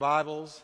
Bibles, 0.00 0.60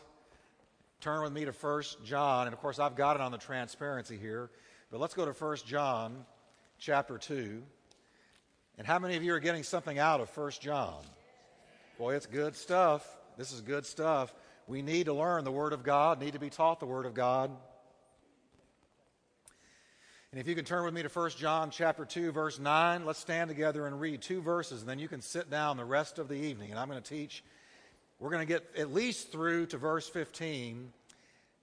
turn 0.99 1.23
with 1.23 1.31
me 1.31 1.45
to 1.45 1.51
1 1.51 1.83
John. 2.03 2.47
And 2.47 2.53
of 2.53 2.59
course, 2.59 2.79
I've 2.79 2.95
got 2.95 3.15
it 3.15 3.21
on 3.21 3.31
the 3.31 3.37
transparency 3.37 4.17
here. 4.17 4.49
But 4.91 4.99
let's 4.99 5.13
go 5.13 5.25
to 5.25 5.31
1 5.31 5.57
John 5.65 6.25
chapter 6.79 7.17
2. 7.17 7.63
And 8.77 8.85
how 8.85 8.99
many 8.99 9.15
of 9.15 9.23
you 9.23 9.33
are 9.33 9.39
getting 9.39 9.63
something 9.63 9.97
out 9.97 10.19
of 10.19 10.35
1 10.35 10.51
John? 10.59 11.01
Boy, 11.97 12.15
it's 12.15 12.25
good 12.25 12.57
stuff. 12.57 13.07
This 13.37 13.53
is 13.53 13.61
good 13.61 13.85
stuff. 13.85 14.33
We 14.67 14.81
need 14.81 15.05
to 15.05 15.13
learn 15.13 15.45
the 15.45 15.51
Word 15.51 15.71
of 15.71 15.83
God, 15.83 16.19
need 16.19 16.33
to 16.33 16.39
be 16.39 16.49
taught 16.49 16.81
the 16.81 16.85
Word 16.85 17.05
of 17.05 17.13
God. 17.13 17.51
And 20.31 20.39
if 20.39 20.47
you 20.47 20.55
can 20.55 20.65
turn 20.65 20.83
with 20.83 20.93
me 20.93 21.03
to 21.03 21.09
1 21.09 21.31
John 21.31 21.71
chapter 21.71 22.03
2 22.03 22.31
verse 22.31 22.59
9, 22.59 23.05
let's 23.05 23.19
stand 23.19 23.49
together 23.49 23.87
and 23.87 23.99
read 23.99 24.21
two 24.21 24.41
verses 24.41 24.81
and 24.81 24.89
then 24.89 24.99
you 24.99 25.07
can 25.07 25.21
sit 25.21 25.49
down 25.49 25.77
the 25.77 25.85
rest 25.85 26.19
of 26.19 26.27
the 26.27 26.35
evening 26.35 26.71
and 26.71 26.79
I'm 26.79 26.89
going 26.89 27.01
to 27.01 27.09
teach 27.09 27.43
we're 28.21 28.29
going 28.29 28.47
to 28.47 28.53
get 28.53 28.63
at 28.77 28.93
least 28.93 29.31
through 29.31 29.65
to 29.65 29.77
verse 29.79 30.07
15. 30.07 30.93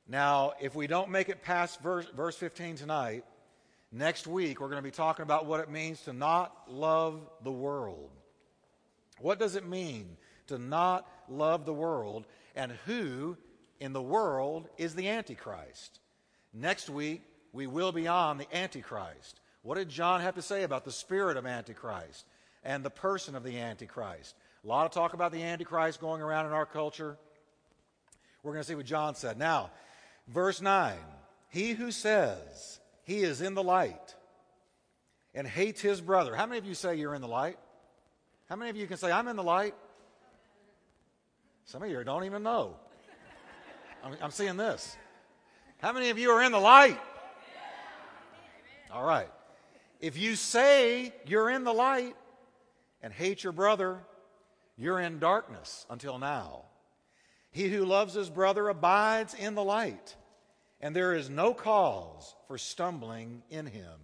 Now, 0.08 0.54
if 0.60 0.74
we 0.74 0.88
don't 0.88 1.08
make 1.08 1.28
it 1.28 1.40
past 1.40 1.80
verse, 1.80 2.06
verse 2.16 2.36
15 2.36 2.74
tonight, 2.74 3.24
next 3.92 4.26
week 4.26 4.60
we're 4.60 4.68
going 4.68 4.82
to 4.82 4.82
be 4.82 4.90
talking 4.90 5.22
about 5.22 5.46
what 5.46 5.60
it 5.60 5.70
means 5.70 6.00
to 6.02 6.12
not 6.12 6.52
love 6.68 7.20
the 7.44 7.52
world. 7.52 8.10
What 9.20 9.38
does 9.38 9.54
it 9.54 9.68
mean 9.68 10.16
to 10.48 10.58
not 10.58 11.06
love 11.28 11.64
the 11.64 11.72
world? 11.72 12.26
And 12.56 12.72
who 12.86 13.36
in 13.78 13.92
the 13.92 14.02
world 14.02 14.68
is 14.78 14.96
the 14.96 15.08
Antichrist? 15.08 16.00
Next 16.52 16.90
week, 16.90 17.22
we 17.52 17.68
will 17.68 17.92
be 17.92 18.08
on 18.08 18.36
the 18.36 18.52
Antichrist. 18.56 19.40
What 19.62 19.76
did 19.76 19.90
John 19.90 20.22
have 20.22 20.34
to 20.34 20.42
say 20.42 20.64
about 20.64 20.84
the 20.84 20.90
spirit 20.90 21.36
of 21.36 21.46
Antichrist 21.46 22.26
and 22.64 22.82
the 22.82 22.90
person 22.90 23.36
of 23.36 23.44
the 23.44 23.60
Antichrist? 23.60 24.34
A 24.64 24.66
lot 24.66 24.86
of 24.86 24.92
talk 24.92 25.14
about 25.14 25.32
the 25.32 25.42
Antichrist 25.42 26.00
going 26.00 26.20
around 26.20 26.46
in 26.46 26.52
our 26.52 26.66
culture. 26.66 27.16
We're 28.42 28.52
going 28.52 28.62
to 28.62 28.68
see 28.68 28.74
what 28.74 28.86
John 28.86 29.14
said. 29.14 29.38
Now, 29.38 29.70
verse 30.26 30.60
9 30.60 30.96
He 31.48 31.72
who 31.72 31.90
says 31.90 32.80
he 33.04 33.18
is 33.18 33.40
in 33.40 33.54
the 33.54 33.62
light 33.62 34.14
and 35.34 35.46
hates 35.46 35.80
his 35.80 36.00
brother. 36.00 36.34
How 36.34 36.46
many 36.46 36.58
of 36.58 36.66
you 36.66 36.74
say 36.74 36.96
you're 36.96 37.14
in 37.14 37.22
the 37.22 37.28
light? 37.28 37.58
How 38.48 38.56
many 38.56 38.70
of 38.70 38.76
you 38.76 38.86
can 38.86 38.96
say, 38.96 39.12
I'm 39.12 39.28
in 39.28 39.36
the 39.36 39.42
light? 39.42 39.74
Some 41.64 41.82
of 41.82 41.90
you 41.90 42.02
don't 42.02 42.24
even 42.24 42.42
know. 42.42 42.76
I'm, 44.02 44.16
I'm 44.22 44.30
seeing 44.30 44.56
this. 44.56 44.96
How 45.78 45.92
many 45.92 46.10
of 46.10 46.18
you 46.18 46.30
are 46.30 46.42
in 46.42 46.50
the 46.50 46.58
light? 46.58 46.98
All 48.90 49.04
right. 49.04 49.28
If 50.00 50.16
you 50.16 50.34
say 50.34 51.12
you're 51.26 51.50
in 51.50 51.64
the 51.64 51.72
light 51.72 52.16
and 53.02 53.12
hate 53.12 53.44
your 53.44 53.52
brother, 53.52 53.98
you're 54.78 55.00
in 55.00 55.18
darkness 55.18 55.84
until 55.90 56.18
now. 56.18 56.64
He 57.50 57.68
who 57.68 57.84
loves 57.84 58.14
his 58.14 58.30
brother 58.30 58.68
abides 58.68 59.34
in 59.34 59.54
the 59.54 59.64
light, 59.64 60.14
and 60.80 60.94
there 60.94 61.14
is 61.14 61.28
no 61.28 61.52
cause 61.52 62.34
for 62.46 62.56
stumbling 62.56 63.42
in 63.50 63.66
him. 63.66 63.98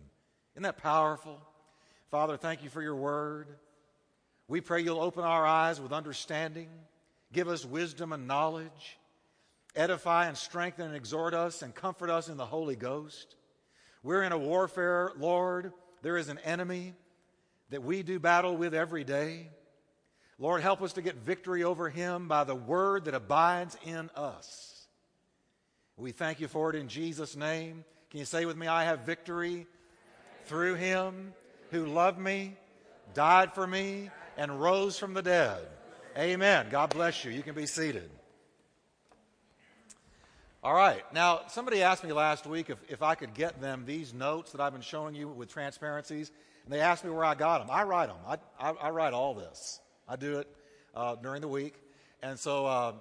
Isn't 0.55 0.65
that 0.65 0.79
powerful? 0.79 1.41
Father, 2.11 2.37
thank 2.37 2.65
you 2.65 2.71
for 2.71 2.83
your 2.83 2.97
word. 2.97 3.49
We 4.49 4.61
pray 4.61 4.83
you'll 4.83 5.01
open 5.01 5.25
our 5.25 5.47
eyes 5.47 5.81
with 5.81 5.93
understanding, 5.93 6.69
give 7.33 7.49
us 7.49 7.65
wisdom 7.65 8.13
and 8.13 8.27
knowledge, 8.27 8.99
edify 9.77 10.27
and 10.27 10.37
strengthen 10.37 10.87
and 10.87 10.97
exhort 10.97 11.35
us 11.35 11.63
and 11.63 11.75
comfort 11.75 12.11
us 12.11 12.29
in 12.29 12.37
the 12.37 12.47
Holy 12.47 12.77
Ghost. 12.77 13.37
We're 14.03 14.23
in 14.23 14.33
a 14.33 14.39
warfare, 14.39 15.13
Lord. 15.19 15.73
There 16.03 16.17
is 16.17 16.29
an 16.29 16.39
enemy 16.41 16.95
that 17.71 17.83
we 17.83 18.03
do 18.03 18.19
battle 18.19 18.57
with 18.57 18.75
every 18.75 19.05
day. 19.05 19.49
Lord, 20.39 20.63
help 20.63 20.83
us 20.83 20.95
to 20.95 21.03
get 21.03 21.17
victory 21.17 21.63
over 21.63 21.89
him 21.89 22.27
by 22.27 22.45
the 22.45 22.55
word 22.55 23.05
that 23.05 23.15
abides 23.15 23.77
in 23.85 24.11
us. 24.17 24.87
We 25.97 26.11
thank 26.11 26.41
you 26.41 26.49
for 26.49 26.71
it 26.71 26.77
in 26.77 26.89
Jesus' 26.89 27.37
name. 27.37 27.85
Can 28.11 28.21
you 28.21 28.27
say 28.27 28.45
with 28.45 28.57
me, 28.57 28.67
I 28.67 28.85
have 28.85 29.01
victory 29.01 29.67
through 30.47 30.75
him 30.75 31.33
who 31.71 31.87
loved 31.87 32.19
me, 32.19 32.57
died 33.15 33.55
for 33.55 33.67
me, 33.67 34.11
and 34.37 34.61
rose 34.61 34.99
from 34.99 35.15
the 35.15 35.23
dead. 35.23 35.67
Amen. 36.19 36.67
God 36.71 36.91
bless 36.91 37.25
you. 37.25 37.31
You 37.31 37.43
can 37.43 37.55
be 37.55 37.67
seated. 37.67 38.11
All 40.63 40.75
right. 40.75 41.05
Now, 41.13 41.43
somebody 41.49 41.83
asked 41.83 42.03
me 42.03 42.13
last 42.13 42.47
week 42.47 42.71
if, 42.71 42.79
if 42.89 43.03
I 43.03 43.15
could 43.15 43.35
get 43.35 43.61
them 43.61 43.85
these 43.87 44.15
notes 44.15 44.53
that 44.53 44.61
I've 44.61 44.73
been 44.73 44.83
showing 44.83 45.15
you 45.15 45.29
with 45.29 45.49
transparencies, 45.49 46.33
and 46.65 46.73
they 46.73 46.81
asked 46.81 47.05
me 47.05 47.11
where 47.11 47.25
I 47.25 47.35
got 47.35 47.59
them. 47.59 47.69
I 47.71 47.85
write 47.85 48.07
them, 48.07 48.17
I, 48.27 48.39
I, 48.59 48.71
I 48.71 48.91
write 48.91 49.13
all 49.13 49.35
this. 49.35 49.81
I 50.09 50.17
do 50.17 50.39
it 50.39 50.49
uh, 50.95 51.17
during 51.17 51.41
the 51.41 51.49
week. 51.49 51.75
And 52.23 52.39
so 52.39 52.67
uh, 52.67 52.93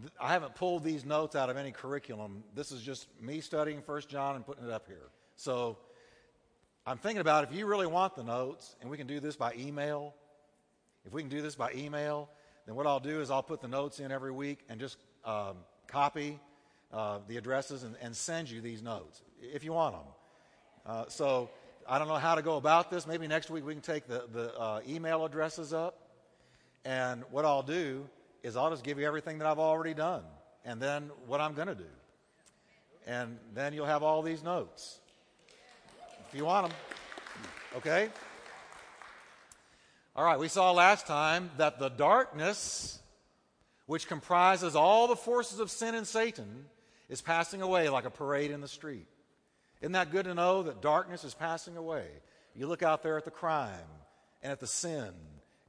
th- 0.00 0.12
I 0.20 0.32
haven't 0.32 0.54
pulled 0.54 0.84
these 0.84 1.04
notes 1.04 1.36
out 1.36 1.50
of 1.50 1.56
any 1.56 1.72
curriculum. 1.72 2.42
This 2.54 2.72
is 2.72 2.82
just 2.82 3.06
me 3.20 3.40
studying 3.40 3.82
First 3.82 4.08
John 4.08 4.36
and 4.36 4.44
putting 4.44 4.64
it 4.64 4.70
up 4.70 4.86
here. 4.86 5.10
So 5.36 5.78
I'm 6.86 6.98
thinking 6.98 7.20
about 7.20 7.44
if 7.44 7.54
you 7.54 7.66
really 7.66 7.86
want 7.86 8.16
the 8.16 8.24
notes, 8.24 8.76
and 8.80 8.90
we 8.90 8.96
can 8.96 9.06
do 9.06 9.20
this 9.20 9.36
by 9.36 9.52
email, 9.58 10.14
if 11.04 11.12
we 11.12 11.22
can 11.22 11.30
do 11.30 11.42
this 11.42 11.54
by 11.54 11.72
email, 11.72 12.28
then 12.66 12.74
what 12.74 12.86
I'll 12.86 13.00
do 13.00 13.20
is 13.20 13.30
I'll 13.30 13.42
put 13.42 13.60
the 13.60 13.68
notes 13.68 14.00
in 14.00 14.12
every 14.12 14.32
week 14.32 14.60
and 14.68 14.78
just 14.80 14.98
um, 15.24 15.56
copy 15.86 16.38
uh, 16.92 17.18
the 17.28 17.36
addresses 17.36 17.82
and, 17.82 17.94
and, 18.00 18.16
send 18.16 18.50
you 18.50 18.62
these 18.62 18.82
notes 18.82 19.22
if 19.42 19.62
you 19.62 19.74
want 19.74 19.94
them. 19.94 20.06
Uh, 20.86 21.04
so 21.08 21.50
I 21.86 21.98
don't 21.98 22.08
know 22.08 22.16
how 22.16 22.34
to 22.34 22.40
go 22.40 22.56
about 22.56 22.90
this. 22.90 23.06
Maybe 23.06 23.26
next 23.26 23.50
week 23.50 23.66
we 23.66 23.74
can 23.74 23.82
take 23.82 24.06
the, 24.06 24.24
the 24.32 24.58
uh, 24.58 24.80
email 24.88 25.26
addresses 25.26 25.74
up 25.74 26.07
and 26.84 27.22
what 27.30 27.44
I'll 27.44 27.62
do 27.62 28.08
is 28.42 28.56
I'll 28.56 28.70
just 28.70 28.84
give 28.84 28.98
you 28.98 29.06
everything 29.06 29.38
that 29.38 29.46
I've 29.46 29.58
already 29.58 29.94
done 29.94 30.22
and 30.64 30.80
then 30.80 31.10
what 31.26 31.40
I'm 31.40 31.54
going 31.54 31.68
to 31.68 31.74
do. 31.74 31.90
And 33.06 33.38
then 33.54 33.72
you'll 33.72 33.86
have 33.86 34.02
all 34.02 34.22
these 34.22 34.42
notes 34.42 35.00
if 36.28 36.36
you 36.36 36.44
want 36.44 36.68
them. 36.68 36.76
Okay? 37.76 38.10
All 40.14 40.24
right, 40.24 40.38
we 40.38 40.48
saw 40.48 40.72
last 40.72 41.06
time 41.06 41.50
that 41.58 41.78
the 41.78 41.88
darkness, 41.88 42.98
which 43.86 44.08
comprises 44.08 44.74
all 44.74 45.06
the 45.06 45.16
forces 45.16 45.60
of 45.60 45.70
sin 45.70 45.94
and 45.94 46.06
Satan, 46.06 46.66
is 47.08 47.22
passing 47.22 47.62
away 47.62 47.88
like 47.88 48.04
a 48.04 48.10
parade 48.10 48.50
in 48.50 48.60
the 48.60 48.68
street. 48.68 49.06
Isn't 49.80 49.92
that 49.92 50.10
good 50.10 50.24
to 50.24 50.34
know 50.34 50.64
that 50.64 50.82
darkness 50.82 51.24
is 51.24 51.34
passing 51.34 51.76
away? 51.76 52.06
You 52.54 52.66
look 52.66 52.82
out 52.82 53.02
there 53.02 53.16
at 53.16 53.24
the 53.24 53.30
crime 53.30 53.78
and 54.42 54.52
at 54.52 54.60
the 54.60 54.66
sin 54.66 55.12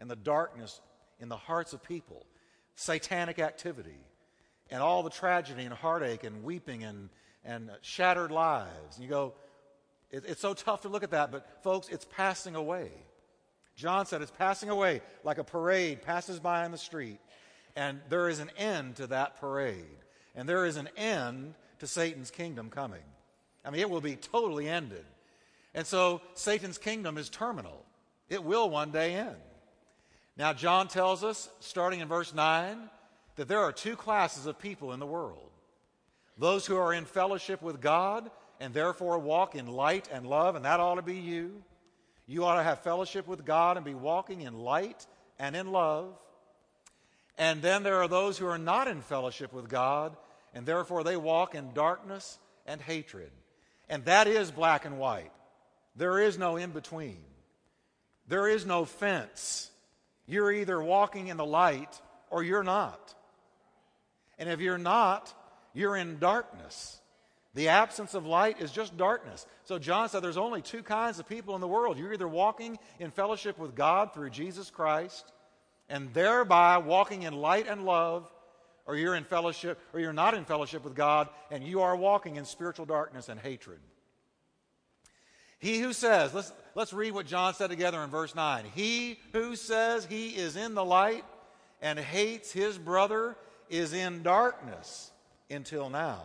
and 0.01 0.09
the 0.09 0.15
darkness 0.15 0.81
in 1.19 1.29
the 1.29 1.37
hearts 1.37 1.73
of 1.73 1.83
people, 1.83 2.25
satanic 2.75 3.39
activity, 3.39 3.99
and 4.69 4.81
all 4.81 5.03
the 5.03 5.09
tragedy 5.09 5.63
and 5.63 5.73
heartache 5.73 6.23
and 6.23 6.43
weeping 6.43 6.83
and, 6.83 7.09
and 7.43 7.69
shattered 7.81 8.31
lives. 8.31 8.95
And 8.95 9.03
you 9.03 9.09
go, 9.09 9.33
it, 10.11 10.23
it's 10.27 10.41
so 10.41 10.53
tough 10.53 10.81
to 10.81 10.89
look 10.89 11.03
at 11.03 11.11
that, 11.11 11.31
but 11.31 11.63
folks, 11.63 11.89
it's 11.89 12.05
passing 12.05 12.55
away. 12.55 12.91
John 13.75 14.05
said 14.05 14.21
it's 14.21 14.31
passing 14.31 14.69
away 14.69 15.01
like 15.23 15.37
a 15.37 15.43
parade 15.43 16.01
passes 16.01 16.39
by 16.39 16.65
on 16.65 16.71
the 16.71 16.77
street, 16.77 17.19
and 17.75 17.99
there 18.09 18.27
is 18.27 18.39
an 18.39 18.51
end 18.57 18.97
to 18.97 19.07
that 19.07 19.39
parade. 19.39 19.85
And 20.35 20.47
there 20.47 20.65
is 20.65 20.77
an 20.77 20.89
end 20.97 21.55
to 21.79 21.87
Satan's 21.87 22.31
kingdom 22.31 22.69
coming. 22.69 23.03
I 23.65 23.71
mean, 23.71 23.81
it 23.81 23.89
will 23.89 24.01
be 24.01 24.15
totally 24.15 24.67
ended. 24.67 25.05
And 25.73 25.85
so 25.85 26.21
Satan's 26.33 26.77
kingdom 26.77 27.17
is 27.17 27.29
terminal. 27.29 27.85
It 28.29 28.43
will 28.43 28.69
one 28.69 28.91
day 28.91 29.15
end. 29.15 29.35
Now, 30.39 30.53
John 30.53 30.87
tells 30.87 31.21
us, 31.21 31.49
starting 31.59 31.99
in 31.99 32.07
verse 32.07 32.33
9, 32.33 32.77
that 33.35 33.49
there 33.49 33.59
are 33.59 33.73
two 33.73 33.97
classes 33.97 34.45
of 34.45 34.57
people 34.57 34.93
in 34.93 34.99
the 34.99 35.05
world 35.05 35.51
those 36.37 36.65
who 36.65 36.77
are 36.77 36.93
in 36.93 37.03
fellowship 37.03 37.61
with 37.61 37.81
God 37.81 38.31
and 38.61 38.73
therefore 38.73 39.19
walk 39.19 39.55
in 39.55 39.67
light 39.67 40.07
and 40.09 40.25
love, 40.25 40.55
and 40.55 40.63
that 40.63 40.79
ought 40.79 40.95
to 40.95 41.01
be 41.01 41.17
you. 41.17 41.61
You 42.25 42.45
ought 42.45 42.55
to 42.55 42.63
have 42.63 42.79
fellowship 42.79 43.27
with 43.27 43.43
God 43.43 43.75
and 43.75 43.85
be 43.85 43.93
walking 43.93 44.41
in 44.41 44.53
light 44.53 45.05
and 45.37 45.53
in 45.53 45.73
love. 45.73 46.17
And 47.37 47.61
then 47.61 47.83
there 47.83 47.97
are 47.97 48.07
those 48.07 48.37
who 48.37 48.47
are 48.47 48.57
not 48.57 48.87
in 48.87 49.01
fellowship 49.01 49.51
with 49.51 49.67
God, 49.67 50.15
and 50.53 50.65
therefore 50.65 51.03
they 51.03 51.17
walk 51.17 51.55
in 51.55 51.73
darkness 51.73 52.37
and 52.65 52.79
hatred. 52.79 53.31
And 53.89 54.05
that 54.05 54.27
is 54.27 54.51
black 54.51 54.85
and 54.85 54.97
white. 54.97 55.33
There 55.97 56.19
is 56.19 56.37
no 56.37 56.55
in 56.55 56.71
between, 56.71 57.25
there 58.29 58.47
is 58.47 58.65
no 58.65 58.85
fence. 58.85 59.68
You're 60.29 60.51
either 60.51 60.81
walking 60.81 61.27
in 61.27 61.37
the 61.37 61.45
light 61.45 61.99
or 62.29 62.43
you're 62.43 62.63
not. 62.63 63.15
And 64.37 64.47
if 64.47 64.61
you're 64.61 64.77
not, 64.77 65.33
you're 65.73 65.95
in 65.95 66.19
darkness. 66.19 67.01
The 67.55 67.69
absence 67.69 68.13
of 68.13 68.27
light 68.27 68.61
is 68.61 68.71
just 68.71 68.95
darkness. 68.95 69.47
So 69.63 69.79
John 69.79 70.07
said 70.07 70.21
there's 70.21 70.37
only 70.37 70.61
two 70.61 70.83
kinds 70.83 71.19
of 71.19 71.27
people 71.27 71.55
in 71.55 71.61
the 71.61 71.67
world. 71.67 71.97
You're 71.97 72.13
either 72.13 72.27
walking 72.27 72.77
in 72.99 73.09
fellowship 73.09 73.57
with 73.57 73.73
God 73.73 74.13
through 74.13 74.29
Jesus 74.29 74.69
Christ 74.69 75.31
and 75.89 76.13
thereby 76.13 76.77
walking 76.77 77.23
in 77.23 77.33
light 77.33 77.67
and 77.67 77.83
love, 77.83 78.31
or 78.85 78.95
you're 78.95 79.15
in 79.15 79.23
fellowship, 79.23 79.79
or 79.93 79.99
you're 79.99 80.13
not 80.13 80.35
in 80.35 80.45
fellowship 80.45 80.83
with 80.83 80.93
God 80.93 81.27
and 81.49 81.63
you 81.63 81.81
are 81.81 81.95
walking 81.95 82.35
in 82.35 82.45
spiritual 82.45 82.85
darkness 82.85 83.29
and 83.29 83.39
hatred. 83.39 83.79
He 85.57 85.79
who 85.79 85.91
says, 85.91 86.33
let's, 86.35 86.53
let's 86.79 86.93
read 86.93 87.11
what 87.11 87.25
John 87.25 87.53
said 87.53 87.69
together 87.69 88.01
in 88.05 88.09
verse 88.09 88.33
9. 88.33 88.63
He 88.73 89.19
who 89.33 89.57
says 89.57 90.05
he 90.05 90.29
is 90.29 90.55
in 90.55 90.75
the 90.75 90.85
light 90.85 91.25
and 91.81 91.99
hates 91.99 92.53
his 92.53 92.77
brother 92.77 93.35
is 93.69 93.91
in 93.91 94.23
darkness 94.23 95.11
until 95.51 95.89
now. 95.89 96.23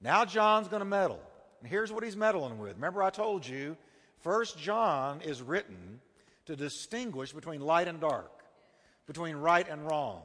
Now 0.00 0.24
John's 0.24 0.66
going 0.66 0.80
to 0.80 0.84
meddle. 0.84 1.20
And 1.60 1.70
here's 1.70 1.92
what 1.92 2.02
he's 2.02 2.16
meddling 2.16 2.58
with. 2.58 2.74
Remember, 2.74 3.04
I 3.04 3.10
told 3.10 3.46
you, 3.46 3.76
First 4.22 4.58
John 4.58 5.20
is 5.20 5.40
written 5.40 6.00
to 6.46 6.56
distinguish 6.56 7.30
between 7.32 7.60
light 7.60 7.86
and 7.86 8.00
dark, 8.00 8.32
between 9.06 9.36
right 9.36 9.68
and 9.68 9.88
wrong. 9.88 10.22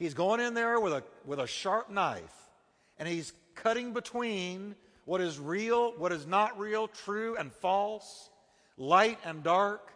He's 0.00 0.14
going 0.14 0.40
in 0.40 0.54
there 0.54 0.80
with 0.80 0.94
a, 0.94 1.04
with 1.24 1.38
a 1.38 1.46
sharp 1.46 1.90
knife, 1.90 2.50
and 2.98 3.06
he's 3.06 3.32
cutting 3.54 3.92
between 3.92 4.74
what 5.04 5.20
is 5.20 5.38
real, 5.38 5.92
what 5.96 6.10
is 6.10 6.26
not 6.26 6.58
real, 6.58 6.88
true 6.88 7.36
and 7.36 7.52
false, 7.52 8.30
light 8.78 9.18
and 9.24 9.42
dark, 9.42 9.92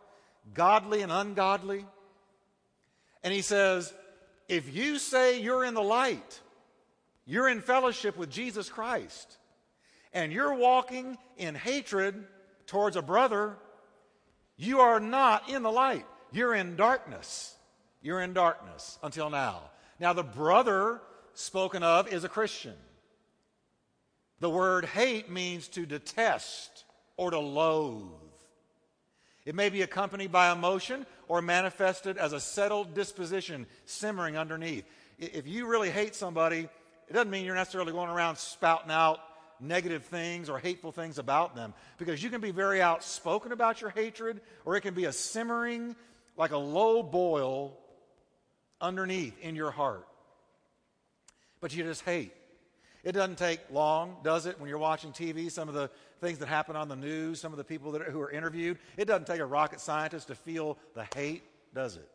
godly 0.52 1.00
and 1.00 1.10
ungodly. 1.10 1.86
And 3.22 3.32
he 3.32 3.40
says, 3.40 3.94
if 4.48 4.74
you 4.74 4.98
say 4.98 5.40
you're 5.40 5.64
in 5.64 5.74
the 5.74 5.82
light, 5.82 6.40
you're 7.24 7.48
in 7.48 7.60
fellowship 7.62 8.18
with 8.18 8.28
Jesus 8.28 8.68
Christ, 8.68 9.38
and 10.12 10.32
you're 10.32 10.54
walking 10.54 11.16
in 11.38 11.54
hatred 11.54 12.26
towards 12.66 12.96
a 12.96 13.02
brother, 13.02 13.56
you 14.56 14.80
are 14.80 15.00
not 15.00 15.48
in 15.48 15.62
the 15.62 15.70
light. 15.70 16.04
You're 16.32 16.54
in 16.54 16.76
darkness. 16.76 17.54
You're 18.02 18.20
in 18.20 18.32
darkness 18.32 18.98
until 19.02 19.30
now. 19.30 19.62
Now, 20.00 20.12
the 20.12 20.22
brother 20.22 21.00
spoken 21.34 21.82
of 21.82 22.12
is 22.12 22.24
a 22.24 22.28
Christian. 22.28 22.74
The 24.40 24.50
word 24.50 24.84
hate 24.84 25.30
means 25.30 25.68
to 25.68 25.86
detest 25.86 26.84
or 27.16 27.30
to 27.30 27.38
loathe. 27.38 28.31
It 29.44 29.54
may 29.54 29.68
be 29.68 29.82
accompanied 29.82 30.30
by 30.30 30.52
emotion 30.52 31.04
or 31.28 31.42
manifested 31.42 32.16
as 32.16 32.32
a 32.32 32.40
settled 32.40 32.94
disposition 32.94 33.66
simmering 33.84 34.36
underneath. 34.36 34.84
If 35.18 35.46
you 35.46 35.66
really 35.66 35.90
hate 35.90 36.14
somebody, 36.14 36.68
it 37.08 37.12
doesn't 37.12 37.30
mean 37.30 37.44
you're 37.44 37.54
necessarily 37.54 37.92
going 37.92 38.08
around 38.08 38.38
spouting 38.38 38.90
out 38.90 39.18
negative 39.60 40.04
things 40.04 40.48
or 40.48 40.58
hateful 40.58 40.92
things 40.92 41.18
about 41.18 41.54
them 41.54 41.74
because 41.98 42.22
you 42.22 42.30
can 42.30 42.40
be 42.40 42.50
very 42.50 42.82
outspoken 42.82 43.52
about 43.52 43.80
your 43.80 43.90
hatred 43.90 44.40
or 44.64 44.76
it 44.76 44.80
can 44.80 44.94
be 44.94 45.04
a 45.04 45.12
simmering, 45.12 45.96
like 46.36 46.52
a 46.52 46.58
low 46.58 47.02
boil 47.02 47.78
underneath 48.80 49.38
in 49.40 49.54
your 49.54 49.70
heart. 49.70 50.06
But 51.60 51.74
you 51.74 51.84
just 51.84 52.02
hate. 52.02 52.32
It 53.04 53.12
doesn't 53.12 53.38
take 53.38 53.60
long, 53.70 54.16
does 54.22 54.46
it, 54.46 54.60
when 54.60 54.68
you're 54.68 54.78
watching 54.78 55.10
TV? 55.10 55.50
Some 55.50 55.68
of 55.68 55.74
the 55.74 55.90
things 56.22 56.38
that 56.38 56.48
happen 56.48 56.76
on 56.76 56.88
the 56.88 56.96
news, 56.96 57.40
some 57.40 57.52
of 57.52 57.58
the 57.58 57.64
people 57.64 57.92
that 57.92 58.00
are, 58.00 58.10
who 58.10 58.20
are 58.20 58.30
interviewed, 58.30 58.78
it 58.96 59.06
doesn't 59.06 59.26
take 59.26 59.40
a 59.40 59.44
rocket 59.44 59.80
scientist 59.80 60.28
to 60.28 60.34
feel 60.34 60.78
the 60.94 61.04
hate, 61.14 61.42
does 61.74 61.96
it? 61.96 62.08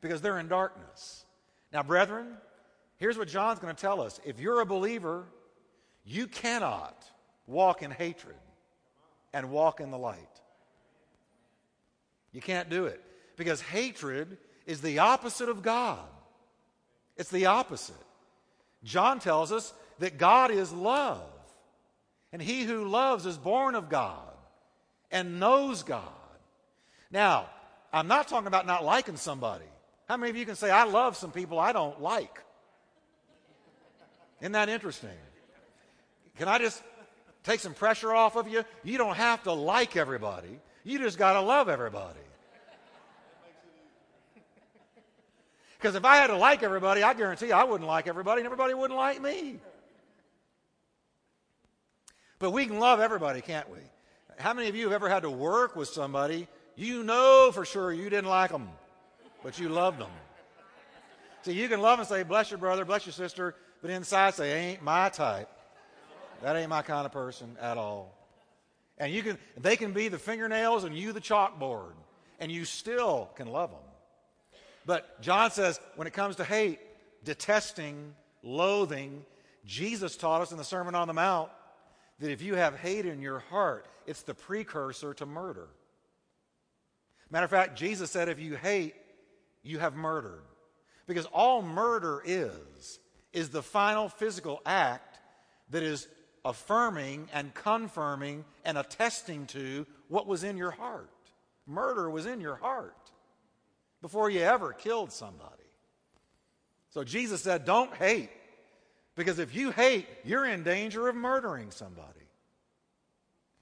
Because 0.00 0.22
they're 0.22 0.38
in 0.38 0.48
darkness. 0.48 1.24
Now, 1.72 1.82
brethren, 1.82 2.26
here's 2.96 3.18
what 3.18 3.28
John's 3.28 3.58
going 3.58 3.74
to 3.74 3.80
tell 3.80 4.00
us. 4.00 4.18
If 4.24 4.40
you're 4.40 4.60
a 4.60 4.66
believer, 4.66 5.26
you 6.04 6.26
cannot 6.26 7.04
walk 7.46 7.82
in 7.82 7.90
hatred 7.90 8.36
and 9.34 9.50
walk 9.50 9.80
in 9.80 9.90
the 9.90 9.98
light. 9.98 10.18
You 12.32 12.40
can't 12.40 12.70
do 12.70 12.86
it. 12.86 13.02
Because 13.36 13.60
hatred 13.60 14.38
is 14.66 14.80
the 14.80 15.00
opposite 15.00 15.50
of 15.50 15.62
God. 15.62 16.00
It's 17.16 17.30
the 17.30 17.46
opposite. 17.46 17.94
John 18.84 19.18
tells 19.18 19.52
us 19.52 19.74
that 19.98 20.16
God 20.16 20.50
is 20.50 20.72
love. 20.72 21.22
And 22.34 22.42
he 22.42 22.64
who 22.64 22.88
loves 22.88 23.26
is 23.26 23.36
born 23.38 23.76
of 23.76 23.88
God 23.88 24.18
and 25.12 25.38
knows 25.38 25.84
God. 25.84 26.02
Now, 27.12 27.48
I'm 27.92 28.08
not 28.08 28.26
talking 28.26 28.48
about 28.48 28.66
not 28.66 28.84
liking 28.84 29.16
somebody. 29.16 29.66
How 30.08 30.16
many 30.16 30.30
of 30.30 30.36
you 30.36 30.44
can 30.44 30.56
say, 30.56 30.68
I 30.68 30.82
love 30.82 31.16
some 31.16 31.30
people 31.30 31.60
I 31.60 31.72
don't 31.72 32.02
like? 32.02 32.40
Isn't 34.40 34.50
that 34.50 34.68
interesting? 34.68 35.10
Can 36.36 36.48
I 36.48 36.58
just 36.58 36.82
take 37.44 37.60
some 37.60 37.72
pressure 37.72 38.12
off 38.12 38.34
of 38.34 38.48
you? 38.48 38.64
You 38.82 38.98
don't 38.98 39.14
have 39.14 39.44
to 39.44 39.52
like 39.52 39.96
everybody, 39.96 40.58
you 40.82 40.98
just 40.98 41.16
got 41.16 41.34
to 41.34 41.40
love 41.40 41.68
everybody. 41.68 42.18
Because 45.78 45.94
if 45.94 46.04
I 46.04 46.16
had 46.16 46.26
to 46.26 46.36
like 46.36 46.64
everybody, 46.64 47.04
I 47.04 47.14
guarantee 47.14 47.46
you 47.46 47.52
I 47.52 47.62
wouldn't 47.62 47.86
like 47.86 48.08
everybody 48.08 48.40
and 48.40 48.46
everybody 48.46 48.74
wouldn't 48.74 48.98
like 48.98 49.22
me. 49.22 49.60
But 52.44 52.50
we 52.50 52.66
can 52.66 52.78
love 52.78 53.00
everybody, 53.00 53.40
can't 53.40 53.70
we? 53.70 53.78
How 54.36 54.52
many 54.52 54.68
of 54.68 54.76
you 54.76 54.84
have 54.84 54.92
ever 54.92 55.08
had 55.08 55.22
to 55.22 55.30
work 55.30 55.76
with 55.76 55.88
somebody 55.88 56.46
you 56.76 57.02
know 57.02 57.50
for 57.54 57.64
sure 57.64 57.90
you 57.90 58.10
didn't 58.10 58.28
like 58.28 58.50
them, 58.50 58.68
but 59.42 59.58
you 59.58 59.70
loved 59.70 59.98
them? 59.98 60.10
See, 61.40 61.54
you 61.54 61.70
can 61.70 61.80
love 61.80 62.00
and 62.00 62.06
say, 62.06 62.22
bless 62.22 62.50
your 62.50 62.58
brother, 62.58 62.84
bless 62.84 63.06
your 63.06 63.14
sister, 63.14 63.54
but 63.80 63.90
inside 63.90 64.34
say, 64.34 64.72
ain't 64.72 64.82
my 64.82 65.08
type. 65.08 65.48
That 66.42 66.54
ain't 66.56 66.68
my 66.68 66.82
kind 66.82 67.06
of 67.06 67.12
person 67.12 67.56
at 67.62 67.78
all. 67.78 68.14
And 68.98 69.10
you 69.10 69.22
can, 69.22 69.38
they 69.56 69.76
can 69.76 69.94
be 69.94 70.08
the 70.08 70.18
fingernails 70.18 70.84
and 70.84 70.94
you 70.94 71.14
the 71.14 71.22
chalkboard, 71.22 71.94
and 72.40 72.52
you 72.52 72.66
still 72.66 73.30
can 73.36 73.46
love 73.46 73.70
them. 73.70 74.60
But 74.84 75.18
John 75.22 75.50
says 75.50 75.80
when 75.96 76.06
it 76.06 76.12
comes 76.12 76.36
to 76.36 76.44
hate, 76.44 76.78
detesting, 77.24 78.14
loathing, 78.42 79.24
Jesus 79.64 80.14
taught 80.14 80.42
us 80.42 80.52
in 80.52 80.58
the 80.58 80.64
Sermon 80.64 80.94
on 80.94 81.08
the 81.08 81.14
Mount 81.14 81.48
that 82.20 82.30
if 82.30 82.42
you 82.42 82.54
have 82.54 82.78
hate 82.78 83.06
in 83.06 83.20
your 83.20 83.40
heart, 83.40 83.86
it's 84.06 84.22
the 84.22 84.34
precursor 84.34 85.14
to 85.14 85.26
murder. 85.26 85.68
Matter 87.30 87.44
of 87.44 87.50
fact, 87.50 87.76
Jesus 87.76 88.10
said 88.10 88.28
if 88.28 88.38
you 88.38 88.56
hate, 88.56 88.94
you 89.62 89.78
have 89.78 89.94
murdered. 89.94 90.42
Because 91.06 91.26
all 91.26 91.62
murder 91.62 92.22
is, 92.24 93.00
is 93.32 93.50
the 93.50 93.62
final 93.62 94.08
physical 94.08 94.60
act 94.64 95.18
that 95.70 95.82
is 95.82 96.08
affirming 96.44 97.28
and 97.32 97.52
confirming 97.54 98.44
and 98.64 98.78
attesting 98.78 99.46
to 99.46 99.86
what 100.08 100.26
was 100.26 100.44
in 100.44 100.56
your 100.56 100.70
heart. 100.70 101.10
Murder 101.66 102.10
was 102.10 102.26
in 102.26 102.40
your 102.40 102.56
heart 102.56 103.10
before 104.02 104.28
you 104.30 104.40
ever 104.40 104.72
killed 104.72 105.10
somebody. 105.10 105.50
So 106.90 107.02
Jesus 107.02 107.42
said, 107.42 107.64
Don't 107.64 107.94
hate, 107.94 108.30
because 109.16 109.38
if 109.38 109.54
you 109.54 109.70
hate, 109.70 110.06
you're 110.24 110.46
in 110.46 110.62
danger 110.62 111.08
of 111.08 111.14
murdering 111.14 111.70
somebody. 111.70 112.20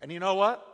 And 0.00 0.10
you 0.10 0.18
know 0.18 0.34
what? 0.34 0.66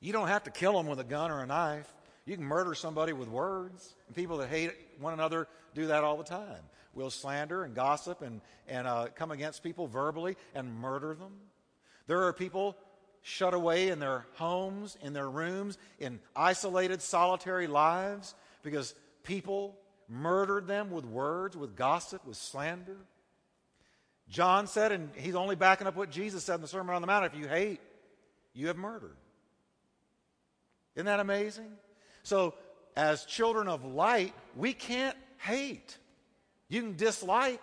You 0.00 0.12
don't 0.12 0.28
have 0.28 0.44
to 0.44 0.50
kill 0.50 0.74
them 0.74 0.86
with 0.86 1.00
a 1.00 1.04
gun 1.04 1.30
or 1.30 1.42
a 1.42 1.46
knife. 1.46 1.92
You 2.24 2.36
can 2.36 2.44
murder 2.44 2.74
somebody 2.74 3.12
with 3.12 3.28
words. 3.28 3.94
And 4.06 4.14
people 4.14 4.38
that 4.38 4.48
hate 4.48 4.72
one 5.00 5.14
another 5.14 5.48
do 5.74 5.86
that 5.86 6.04
all 6.04 6.16
the 6.16 6.24
time. 6.24 6.60
We'll 6.94 7.10
slander 7.10 7.64
and 7.64 7.74
gossip 7.74 8.22
and, 8.22 8.40
and 8.66 8.86
uh, 8.86 9.06
come 9.14 9.30
against 9.30 9.62
people 9.62 9.86
verbally 9.86 10.36
and 10.54 10.74
murder 10.80 11.14
them. 11.14 11.32
There 12.06 12.24
are 12.24 12.32
people 12.32 12.76
shut 13.22 13.54
away 13.54 13.88
in 13.88 13.98
their 13.98 14.26
homes, 14.34 14.96
in 15.02 15.12
their 15.12 15.28
rooms, 15.28 15.78
in 15.98 16.20
isolated, 16.34 17.02
solitary 17.02 17.66
lives 17.66 18.34
because 18.62 18.94
people 19.22 19.76
murdered 20.08 20.66
them 20.66 20.90
with 20.90 21.04
words, 21.04 21.56
with 21.56 21.76
gossip, 21.76 22.26
with 22.26 22.36
slander. 22.36 22.96
John 24.30 24.66
said, 24.66 24.92
and 24.92 25.10
he's 25.14 25.34
only 25.34 25.56
backing 25.56 25.86
up 25.86 25.96
what 25.96 26.10
Jesus 26.10 26.44
said 26.44 26.56
in 26.56 26.60
the 26.60 26.68
Sermon 26.68 26.94
on 26.94 27.00
the 27.00 27.06
Mount 27.06 27.24
if 27.24 27.34
you 27.34 27.48
hate, 27.48 27.80
you 28.52 28.66
have 28.66 28.76
murdered. 28.76 29.16
Isn't 30.94 31.06
that 31.06 31.20
amazing? 31.20 31.70
So, 32.22 32.54
as 32.96 33.24
children 33.24 33.68
of 33.68 33.84
light, 33.84 34.34
we 34.56 34.72
can't 34.72 35.16
hate. 35.38 35.96
You 36.68 36.82
can 36.82 36.96
dislike, 36.96 37.62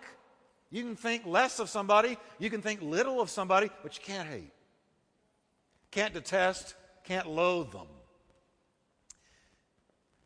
you 0.70 0.82
can 0.82 0.96
think 0.96 1.26
less 1.26 1.60
of 1.60 1.68
somebody, 1.68 2.16
you 2.38 2.50
can 2.50 2.62
think 2.62 2.82
little 2.82 3.20
of 3.20 3.30
somebody, 3.30 3.70
but 3.82 3.96
you 3.96 4.04
can't 4.04 4.28
hate. 4.28 4.52
Can't 5.90 6.14
detest, 6.14 6.74
can't 7.04 7.28
loathe 7.28 7.70
them. 7.70 7.86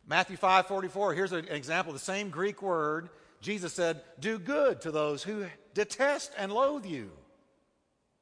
Matthew 0.06 0.36
5 0.36 0.66
44, 0.66 1.14
here's 1.14 1.32
an 1.32 1.48
example, 1.48 1.92
the 1.92 1.98
same 1.98 2.30
Greek 2.30 2.62
word. 2.62 3.10
Jesus 3.40 3.72
said, 3.72 4.02
Do 4.18 4.38
good 4.38 4.82
to 4.82 4.90
those 4.90 5.22
who 5.22 5.46
detest 5.74 6.32
and 6.36 6.52
loathe 6.52 6.86
you. 6.86 7.10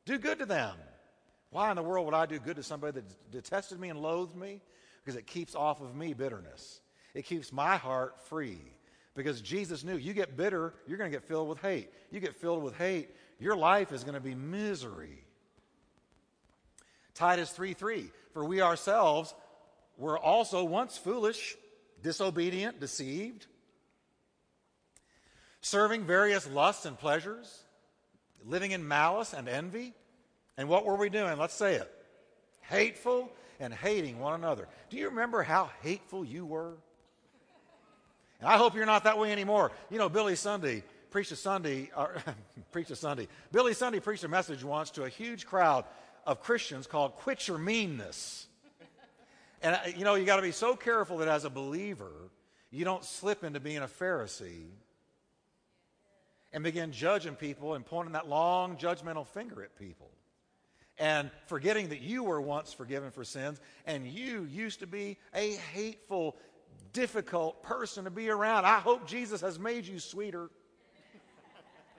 Do 0.04 0.18
good 0.18 0.38
to 0.38 0.46
them. 0.46 0.74
Why 1.50 1.70
in 1.70 1.76
the 1.76 1.82
world 1.82 2.06
would 2.06 2.14
I 2.14 2.26
do 2.26 2.38
good 2.38 2.56
to 2.56 2.62
somebody 2.62 3.00
that 3.00 3.30
detested 3.30 3.80
me 3.80 3.88
and 3.88 4.00
loathed 4.00 4.36
me? 4.36 4.60
Because 5.04 5.16
it 5.18 5.26
keeps 5.26 5.54
off 5.54 5.80
of 5.80 5.94
me 5.94 6.14
bitterness. 6.14 6.80
It 7.14 7.24
keeps 7.24 7.52
my 7.52 7.76
heart 7.76 8.20
free. 8.28 8.60
Because 9.14 9.40
Jesus 9.40 9.82
knew 9.82 9.96
you 9.96 10.12
get 10.12 10.36
bitter, 10.36 10.74
you're 10.86 10.98
going 10.98 11.10
to 11.10 11.16
get 11.16 11.26
filled 11.26 11.48
with 11.48 11.60
hate. 11.60 11.90
You 12.10 12.20
get 12.20 12.36
filled 12.36 12.62
with 12.62 12.76
hate, 12.76 13.08
your 13.40 13.56
life 13.56 13.92
is 13.92 14.04
going 14.04 14.14
to 14.14 14.20
be 14.20 14.34
misery. 14.34 15.24
Titus 17.14 17.50
3 17.50 17.74
3, 17.74 18.10
for 18.32 18.44
we 18.44 18.60
ourselves 18.60 19.34
were 19.96 20.18
also 20.18 20.62
once 20.62 20.96
foolish 20.96 21.56
disobedient, 22.00 22.78
deceived, 22.78 23.46
serving 25.68 26.04
various 26.04 26.48
lusts 26.48 26.86
and 26.86 26.98
pleasures, 26.98 27.64
living 28.44 28.72
in 28.72 28.86
malice 28.86 29.32
and 29.32 29.48
envy. 29.48 29.94
And 30.56 30.68
what 30.68 30.84
were 30.84 30.96
we 30.96 31.08
doing? 31.08 31.38
Let's 31.38 31.54
say 31.54 31.74
it 31.74 31.90
hateful 32.62 33.30
and 33.60 33.72
hating 33.72 34.18
one 34.18 34.34
another. 34.34 34.68
Do 34.90 34.98
you 34.98 35.08
remember 35.08 35.42
how 35.42 35.70
hateful 35.82 36.24
you 36.24 36.44
were? 36.44 36.74
And 38.40 38.48
I 38.48 38.56
hope 38.56 38.74
you're 38.74 38.86
not 38.86 39.04
that 39.04 39.18
way 39.18 39.32
anymore. 39.32 39.72
You 39.90 39.98
know, 39.98 40.08
Billy 40.08 40.36
Sunday 40.36 40.84
preached 41.10 41.32
a 41.32 41.36
Sunday, 41.36 41.90
uh, 41.96 42.08
preached 42.72 42.90
a 42.90 42.96
Sunday. 42.96 43.26
Billy 43.52 43.74
Sunday 43.74 44.00
preached 44.00 44.24
a 44.24 44.28
message 44.28 44.62
once 44.62 44.90
to 44.92 45.04
a 45.04 45.08
huge 45.08 45.46
crowd 45.46 45.84
of 46.26 46.42
Christians 46.42 46.86
called 46.86 47.16
"Quit 47.16 47.48
Your 47.48 47.58
Meanness." 47.58 48.46
And 49.62 49.74
uh, 49.74 49.78
you 49.96 50.04
know, 50.04 50.14
you 50.14 50.24
got 50.24 50.36
to 50.36 50.42
be 50.42 50.52
so 50.52 50.76
careful 50.76 51.18
that 51.18 51.28
as 51.28 51.44
a 51.44 51.50
believer, 51.50 52.12
you 52.70 52.84
don't 52.84 53.04
slip 53.04 53.42
into 53.42 53.60
being 53.60 53.78
a 53.78 53.88
Pharisee 53.88 54.66
and 56.52 56.64
begin 56.64 56.92
judging 56.92 57.34
people 57.34 57.74
and 57.74 57.84
pointing 57.84 58.12
that 58.12 58.28
long 58.28 58.76
judgmental 58.76 59.26
finger 59.26 59.62
at 59.62 59.76
people. 59.78 60.10
And 60.98 61.30
forgetting 61.46 61.90
that 61.90 62.00
you 62.00 62.24
were 62.24 62.40
once 62.40 62.72
forgiven 62.72 63.10
for 63.10 63.22
sins 63.22 63.60
and 63.86 64.06
you 64.06 64.44
used 64.50 64.80
to 64.80 64.86
be 64.86 65.16
a 65.34 65.52
hateful, 65.52 66.36
difficult 66.92 67.62
person 67.62 68.04
to 68.04 68.10
be 68.10 68.30
around. 68.30 68.64
I 68.64 68.78
hope 68.80 69.06
Jesus 69.06 69.40
has 69.42 69.58
made 69.58 69.86
you 69.86 70.00
sweeter. 70.00 70.50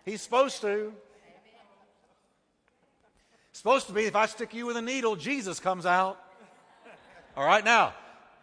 He's 0.03 0.21
supposed 0.21 0.61
to. 0.61 0.93
Supposed 3.53 3.87
to 3.87 3.93
be, 3.93 4.05
if 4.05 4.15
I 4.15 4.25
stick 4.25 4.53
you 4.53 4.65
with 4.65 4.77
a 4.77 4.81
needle, 4.81 5.15
Jesus 5.15 5.59
comes 5.59 5.85
out. 5.85 6.19
All 7.37 7.45
right, 7.45 7.63
now, 7.63 7.93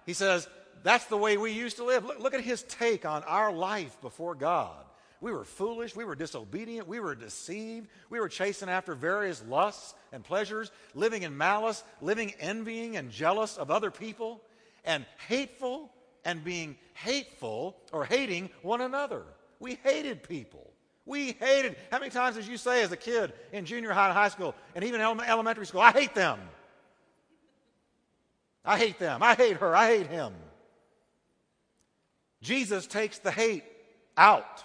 he 0.06 0.12
says, 0.14 0.48
that's 0.82 1.04
the 1.06 1.16
way 1.16 1.36
we 1.36 1.52
used 1.52 1.76
to 1.76 1.84
live. 1.84 2.04
Look, 2.04 2.20
look 2.20 2.34
at 2.34 2.40
his 2.40 2.62
take 2.62 3.04
on 3.04 3.22
our 3.24 3.52
life 3.52 4.00
before 4.00 4.34
God. 4.34 4.85
We 5.26 5.32
were 5.32 5.44
foolish. 5.44 5.96
We 5.96 6.04
were 6.04 6.14
disobedient. 6.14 6.86
We 6.86 7.00
were 7.00 7.16
deceived. 7.16 7.88
We 8.10 8.20
were 8.20 8.28
chasing 8.28 8.68
after 8.68 8.94
various 8.94 9.42
lusts 9.48 9.92
and 10.12 10.22
pleasures, 10.22 10.70
living 10.94 11.24
in 11.24 11.36
malice, 11.36 11.82
living 12.00 12.32
envying 12.38 12.96
and 12.96 13.10
jealous 13.10 13.56
of 13.56 13.68
other 13.68 13.90
people, 13.90 14.40
and 14.84 15.04
hateful 15.26 15.90
and 16.24 16.44
being 16.44 16.76
hateful 16.94 17.76
or 17.90 18.04
hating 18.04 18.50
one 18.62 18.80
another. 18.80 19.24
We 19.58 19.80
hated 19.82 20.22
people. 20.22 20.70
We 21.06 21.32
hated. 21.32 21.74
How 21.90 21.98
many 21.98 22.12
times 22.12 22.36
did 22.36 22.46
you 22.46 22.56
say 22.56 22.84
as 22.84 22.92
a 22.92 22.96
kid 22.96 23.32
in 23.50 23.64
junior 23.64 23.90
high 23.90 24.06
and 24.06 24.16
high 24.16 24.28
school 24.28 24.54
and 24.76 24.84
even 24.84 25.00
elementary 25.00 25.66
school, 25.66 25.80
I 25.80 25.90
hate 25.90 26.14
them? 26.14 26.38
I 28.64 28.78
hate 28.78 29.00
them. 29.00 29.24
I 29.24 29.34
hate 29.34 29.56
her. 29.56 29.74
I 29.74 29.88
hate 29.88 30.06
him. 30.06 30.32
Jesus 32.42 32.86
takes 32.86 33.18
the 33.18 33.32
hate 33.32 33.64
out. 34.16 34.62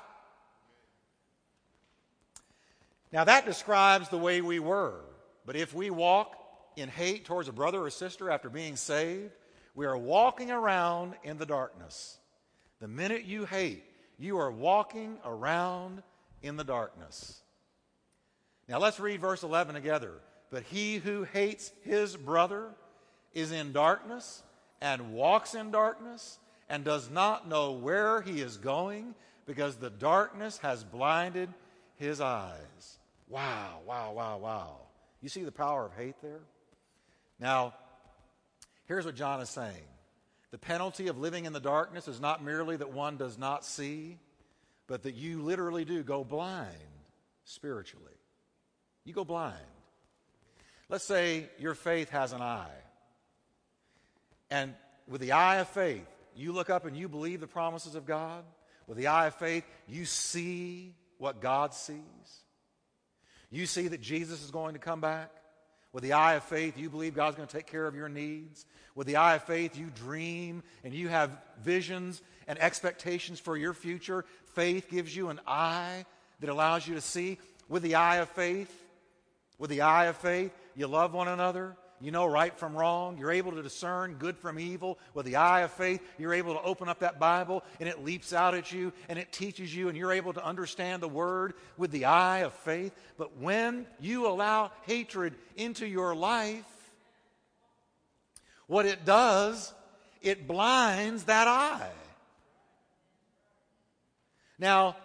Now, 3.12 3.26
that 3.26 3.46
describes 3.46 4.10
the 4.10 4.18
way 4.18 4.42
we 4.42 4.60
were. 4.60 5.02
But 5.46 5.56
if 5.56 5.74
we 5.74 5.90
walk 5.90 6.36
in 6.76 6.88
hate 6.88 7.26
towards 7.26 7.50
a 7.50 7.54
brother 7.54 7.84
or 7.84 7.90
sister 7.90 8.30
after 8.30 8.50
being 8.50 8.76
saved, 8.76 9.32
we 9.76 9.86
are 9.86 9.98
walking 9.98 10.52
around 10.52 11.16
in 11.24 11.38
the 11.38 11.46
darkness. 11.46 12.18
The 12.80 12.88
minute 12.88 13.26
you 13.26 13.46
hate, 13.46 13.84
you 14.18 14.38
are 14.40 14.52
walking 14.52 15.18
around 15.26 16.04
in 16.42 16.56
the 16.56 16.64
darkness. 16.64 17.42
Now, 18.68 18.80
let's 18.80 19.00
read 19.00 19.20
verse 19.20 19.44
11 19.44 19.76
together. 19.76 20.14
But 20.50 20.64
he 20.64 20.98
who 20.98 21.24
hates 21.24 21.72
his 21.84 22.16
brother 22.16 22.70
is 23.34 23.52
in 23.52 23.72
darkness 23.72 24.44
and 24.82 25.14
walks 25.14 25.56
in 25.56 25.72
darkness 25.72 26.40
and 26.70 26.84
does 26.84 27.10
not 27.10 27.48
know 27.48 27.74
where 27.74 28.22
he 28.22 28.42
is 28.42 28.58
going 28.58 29.16
because 29.46 29.76
the 29.76 29.90
darkness 29.90 30.58
has 30.60 30.84
blinded 30.84 31.50
his 31.98 32.22
eyes. 32.22 33.00
Wow, 33.32 33.80
wow, 33.88 34.12
wow, 34.12 34.38
wow. 34.38 34.78
You 35.22 35.30
see 35.30 35.44
the 35.46 35.54
power 35.54 35.86
of 35.86 35.94
hate 35.94 36.22
there? 36.22 36.42
Now, 37.40 37.74
here's 38.88 39.06
what 39.06 39.16
John 39.16 39.40
is 39.40 39.50
saying 39.50 39.88
the 40.52 40.58
penalty 40.58 41.08
of 41.08 41.18
living 41.18 41.46
in 41.46 41.54
the 41.54 41.62
darkness 41.62 42.10
is 42.10 42.20
not 42.20 42.44
merely 42.44 42.76
that 42.76 42.92
one 42.92 43.16
does 43.16 43.38
not 43.38 43.64
see, 43.64 44.20
but 44.86 45.04
that 45.04 45.16
you 45.16 45.42
literally 45.42 45.86
do 45.86 46.04
go 46.04 46.26
blind 46.26 46.68
spiritually. 47.46 48.12
You 49.06 49.14
go 49.14 49.24
blind. 49.24 49.56
Let's 50.90 51.06
say 51.06 51.50
your 51.58 51.74
faith 51.74 52.10
has 52.10 52.34
an 52.34 52.42
eye. 52.42 52.68
And 54.50 54.74
with 55.08 55.22
the 55.22 55.32
eye 55.32 55.58
of 55.58 55.70
faith, 55.70 56.06
you 56.36 56.52
look 56.52 56.70
up 56.70 56.86
and 56.86 56.98
you 56.98 57.08
believe 57.08 57.40
the 57.40 57.48
promises 57.48 57.96
of 57.96 58.06
God. 58.06 58.44
With 58.88 58.98
the 58.98 59.08
eye 59.08 59.28
of 59.28 59.36
faith, 59.36 59.64
you 59.88 60.04
see 60.04 60.96
what 61.18 61.40
God 61.40 61.74
sees. 61.74 62.42
You 63.52 63.66
see 63.66 63.90
that 63.90 64.02
Jesus 64.02 64.44
is 64.44 64.50
going 64.50 64.74
to 64.74 64.80
come 64.80 65.02
back. 65.02 65.30
With 65.94 66.04
the 66.04 66.14
eye 66.14 66.36
of 66.36 66.44
faith, 66.44 66.78
you 66.78 66.90
believe 66.90 67.14
God's 67.14 67.36
going 67.36 67.48
to 67.48 67.54
take 67.54 67.68
care 67.68 67.86
of 67.86 67.96
your 67.96 68.08
needs. 68.08 68.66
With 68.96 69.08
the 69.08 69.18
eye 69.18 69.36
of 69.36 69.44
faith, 69.44 69.78
you 69.78 69.92
dream 69.94 70.64
and 70.86 70.94
you 70.94 71.10
have 71.10 71.38
visions 71.62 72.22
and 72.48 72.58
expectations 72.60 73.42
for 73.42 73.58
your 73.58 73.74
future. 73.74 74.24
Faith 74.56 74.90
gives 74.90 75.14
you 75.14 75.30
an 75.30 75.42
eye 75.46 76.06
that 76.40 76.50
allows 76.50 76.88
you 76.88 76.96
to 76.96 77.02
see. 77.02 77.40
With 77.68 77.84
the 77.84 77.96
eye 77.96 78.18
of 78.18 78.30
faith, 78.30 78.74
with 79.58 79.70
the 79.70 79.82
eye 79.82 80.06
of 80.06 80.16
faith, 80.18 80.54
you 80.76 80.88
love 80.88 81.14
one 81.14 81.28
another. 81.28 81.76
You 82.02 82.12
know 82.12 82.26
right 82.26 82.58
from 82.58 82.76
wrong. 82.76 83.18
You're 83.18 83.32
able 83.32 83.52
to 83.52 83.62
discern 83.62 84.16
good 84.16 84.38
from 84.38 84.60
evil. 84.60 84.98
With 85.14 85.26
the 85.26 85.36
eye 85.36 85.62
of 85.62 85.72
faith, 85.72 86.02
you're 86.18 86.34
able 86.34 86.56
to 86.56 86.62
open 86.62 86.90
up 86.90 87.00
that 87.00 87.20
Bible 87.20 87.64
and 87.80 87.88
it 87.88 88.04
leaps 88.04 88.34
out 88.34 88.56
at 88.56 88.72
you 88.72 88.92
and 89.08 89.20
it 89.20 89.32
teaches 89.32 89.74
you 89.74 89.88
and 89.88 89.98
you're 89.98 90.12
able 90.12 90.34
to 90.34 90.46
understand 90.46 91.02
the 91.02 91.08
Word 91.08 91.54
with 91.78 91.92
the 91.92 92.06
eye 92.06 92.40
of 92.40 92.54
faith. 92.54 92.94
But 93.18 93.38
when 93.38 93.86
you 94.00 94.28
allow 94.28 94.72
hatred 94.84 95.36
into 95.56 95.86
your 95.86 96.16
life, 96.16 96.66
what 98.68 98.86
it 98.86 99.06
does, 99.06 99.74
it 100.22 100.48
blinds 100.48 101.26
that 101.26 101.48
eye. 101.48 101.92
Now, 104.58 104.96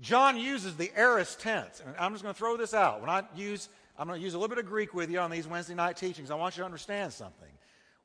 John 0.00 0.36
uses 0.36 0.76
the 0.76 0.92
aorist 0.96 1.40
tense. 1.40 1.82
And 1.84 1.94
I'm 1.98 2.12
just 2.12 2.22
going 2.22 2.34
to 2.34 2.38
throw 2.38 2.56
this 2.56 2.74
out. 2.74 3.00
When 3.00 3.08
I 3.08 3.22
use 3.34 3.68
I'm 3.98 4.08
going 4.08 4.18
to 4.18 4.24
use 4.24 4.34
a 4.34 4.38
little 4.38 4.54
bit 4.54 4.64
of 4.64 4.68
Greek 4.68 4.92
with 4.92 5.10
you 5.10 5.20
on 5.20 5.30
these 5.30 5.46
Wednesday 5.46 5.74
night 5.74 5.96
teachings. 5.96 6.30
I 6.30 6.34
want 6.34 6.56
you 6.56 6.62
to 6.62 6.64
understand 6.64 7.12
something. 7.12 7.48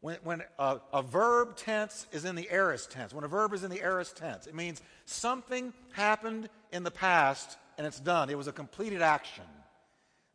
When, 0.02 0.18
when 0.24 0.44
a, 0.58 0.78
a, 0.94 1.02
verb 1.02 1.58
tense 1.58 2.08
is 2.12 2.24
in 2.24 2.36
the 2.36 2.48
aorist 2.52 2.92
tense, 2.92 3.14
when 3.14 3.24
a 3.24 3.28
verb 3.28 3.54
is 3.54 3.64
in 3.64 3.72
the 3.72 3.82
aorist 3.82 4.16
tense, 4.16 4.48
it 4.48 4.56
means 4.56 4.82
something 5.06 5.74
happened 5.92 6.48
in 6.72 6.84
the 6.84 6.92
past 6.92 7.58
and 7.78 7.86
it's 7.86 8.00
done. 8.00 8.30
It 8.30 8.38
was 8.38 8.48
a 8.48 8.54
completed 8.54 9.02
action. 9.02 9.44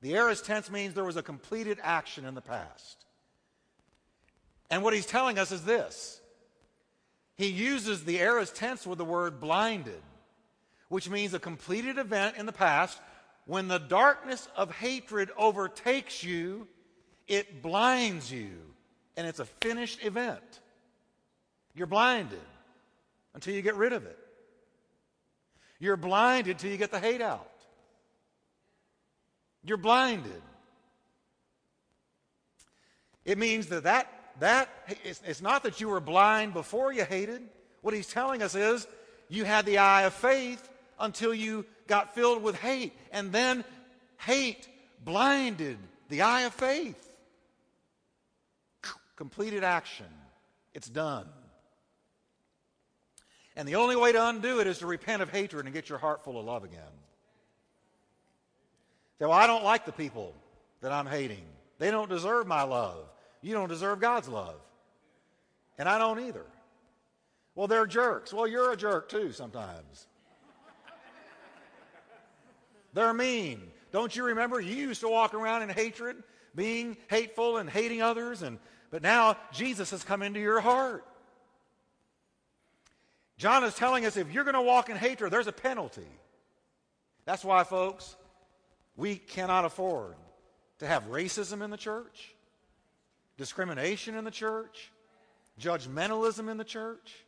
The 0.03 0.17
aorist 0.17 0.45
tense 0.45 0.71
means 0.71 0.93
there 0.93 1.05
was 1.05 1.17
a 1.17 1.23
completed 1.23 1.79
action 1.83 2.27
in 2.27 2.35
the 2.35 2.43
past. 2.43 3.07
And 4.71 4.83
what 4.83 4.93
he's 4.93 5.07
telling 5.07 5.39
us 5.39 5.51
is 5.51 5.65
this 5.65 6.21
he 7.37 7.49
uses 7.49 8.05
the 8.05 8.21
aorist 8.21 8.55
tense 8.55 8.87
with 8.87 8.99
the 8.99 9.05
word 9.05 9.41
blinded, 9.41 10.03
which 10.89 11.09
means 11.09 11.33
a 11.33 11.39
completed 11.39 11.97
event 11.97 12.37
in 12.37 12.45
the 12.45 12.53
past 12.53 13.01
when 13.47 13.69
the 13.69 13.79
darkness 13.79 14.49
of 14.57 14.71
hatred 14.75 15.31
overtakes 15.37 16.23
you, 16.25 16.67
it 17.29 17.63
blinds 17.63 18.33
you, 18.33 18.51
and 19.17 19.27
it's 19.27 19.41
a 19.41 19.45
finished 19.45 20.05
event. 20.05 20.61
You're 21.75 21.87
blinded 21.87 22.39
until 23.35 23.55
you 23.55 23.63
get 23.63 23.75
rid 23.75 23.93
of 23.93 24.07
it. 24.07 24.19
You're 25.79 25.97
blinded 25.97 26.59
till 26.59 26.71
you 26.71 26.77
get 26.77 26.91
the 26.91 27.01
hate 27.01 27.21
out. 27.21 27.51
You're 29.65 29.77
blinded. 29.77 30.43
It 33.25 33.39
means 33.39 33.67
that 33.69 33.85
that, 33.85 34.11
that 34.41 34.69
it's, 35.03 35.23
it's 35.27 35.43
not 35.43 35.63
that 35.65 35.81
you 35.81 35.89
were 35.89 36.01
blind 36.01 36.53
before 36.53 36.93
you 36.93 37.05
hated. 37.05 37.43
What 37.81 37.95
he's 37.95 38.09
telling 38.09 38.43
us 38.43 38.55
is 38.55 38.87
you 39.29 39.45
had 39.45 39.67
the 39.67 39.79
eye 39.79 40.03
of 40.03 40.15
faith 40.15 40.71
until 40.99 41.35
you 41.35 41.65
got 41.87 42.15
filled 42.15 42.43
with 42.43 42.57
hate. 42.57 42.93
And 43.13 43.33
then 43.33 43.65
hate 44.19 44.69
blinded 45.05 45.79
the 46.09 46.23
eye 46.23 46.43
of 46.43 46.55
faith. 46.55 47.01
Completed 49.17 49.63
action. 49.63 50.07
It's 50.75 50.89
done. 50.89 51.27
And 53.57 53.69
the 53.69 53.77
only 53.77 53.95
way 53.95 54.13
to 54.13 54.29
undo 54.29 54.61
it 54.61 54.67
is 54.67 54.79
to 54.79 54.87
repent 54.87 55.23
of 55.23 55.31
hatred 55.31 55.67
and 55.67 55.75
get 55.75 55.89
your 55.89 55.99
heart 55.99 56.25
full 56.25 56.39
of 56.39 56.45
love 56.45 56.65
again. 56.65 56.81
Say, 59.19 59.27
well, 59.27 59.33
I 59.33 59.47
don't 59.47 59.63
like 59.63 59.87
the 59.87 59.93
people 59.93 60.35
that 60.81 60.91
I'm 60.91 61.07
hating. 61.07 61.45
They 61.79 61.91
don't 61.91 62.09
deserve 62.09 62.47
my 62.47 62.63
love. 62.63 62.99
You 63.43 63.55
don't 63.55 63.69
deserve 63.69 64.01
God's 64.01 64.29
love. 64.29 64.57
And 65.79 65.89
I 65.89 65.99
don't 65.99 66.21
either. 66.21 66.45
Well, 67.55 67.69
they're 67.69 67.87
jerks. 67.87 68.33
Well, 68.33 68.49
you're 68.49 68.73
a 68.73 68.77
jerk 68.77 69.09
too 69.09 69.33
sometimes. 69.33 70.07
They're 72.95 73.13
mean. 73.13 73.61
Don't 73.93 74.15
you 74.15 74.25
remember? 74.25 74.61
You 74.61 74.75
used 74.75 75.03
to 75.03 75.09
walk 75.09 75.35
around 75.35 75.63
in 75.63 75.69
hatred, 75.69 76.17
being 76.55 76.97
hateful 77.09 77.59
and 77.59 77.69
hating 77.69 78.01
others, 78.03 78.43
and 78.43 78.59
but 78.91 79.03
now 79.03 79.37
Jesus 79.53 79.91
has 79.91 80.05
come 80.05 80.23
into 80.23 80.39
your 80.41 80.61
heart. 80.61 81.05
John 83.37 83.65
is 83.65 83.75
telling 83.75 84.07
us 84.07 84.17
if 84.17 84.33
you're 84.33 84.45
going 84.45 84.55
to 84.55 84.63
walk 84.63 84.89
in 84.89 84.97
hatred, 84.97 85.33
there's 85.33 85.49
a 85.49 85.53
penalty. 85.53 86.07
That's 87.25 87.45
why, 87.45 87.65
folks, 87.65 88.15
we 88.97 89.17
cannot 89.17 89.65
afford 89.65 90.15
to 90.79 90.87
have 90.87 91.09
racism 91.09 91.63
in 91.63 91.71
the 91.71 91.77
church, 91.77 92.35
discrimination 93.37 94.15
in 94.15 94.25
the 94.25 94.31
church, 94.31 94.93
judgmentalism 95.61 96.49
in 96.49 96.57
the 96.57 96.65
church. 96.65 97.25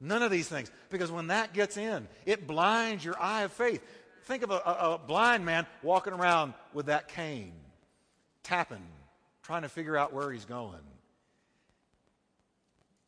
None 0.00 0.22
of 0.22 0.30
these 0.30 0.48
things. 0.48 0.70
Because 0.90 1.10
when 1.10 1.28
that 1.28 1.54
gets 1.54 1.76
in, 1.76 2.06
it 2.26 2.46
blinds 2.46 3.04
your 3.04 3.20
eye 3.20 3.42
of 3.42 3.52
faith. 3.52 3.82
Think 4.26 4.42
of 4.42 4.50
a, 4.50 4.60
a, 4.66 4.94
a 4.94 4.98
blind 4.98 5.44
man 5.44 5.66
walking 5.82 6.12
around 6.12 6.54
with 6.74 6.86
that 6.86 7.08
cane, 7.08 7.54
tapping, 8.42 8.86
trying 9.42 9.62
to 9.62 9.68
figure 9.68 9.96
out 9.96 10.12
where 10.12 10.30
he's 10.32 10.44
going. 10.44 10.82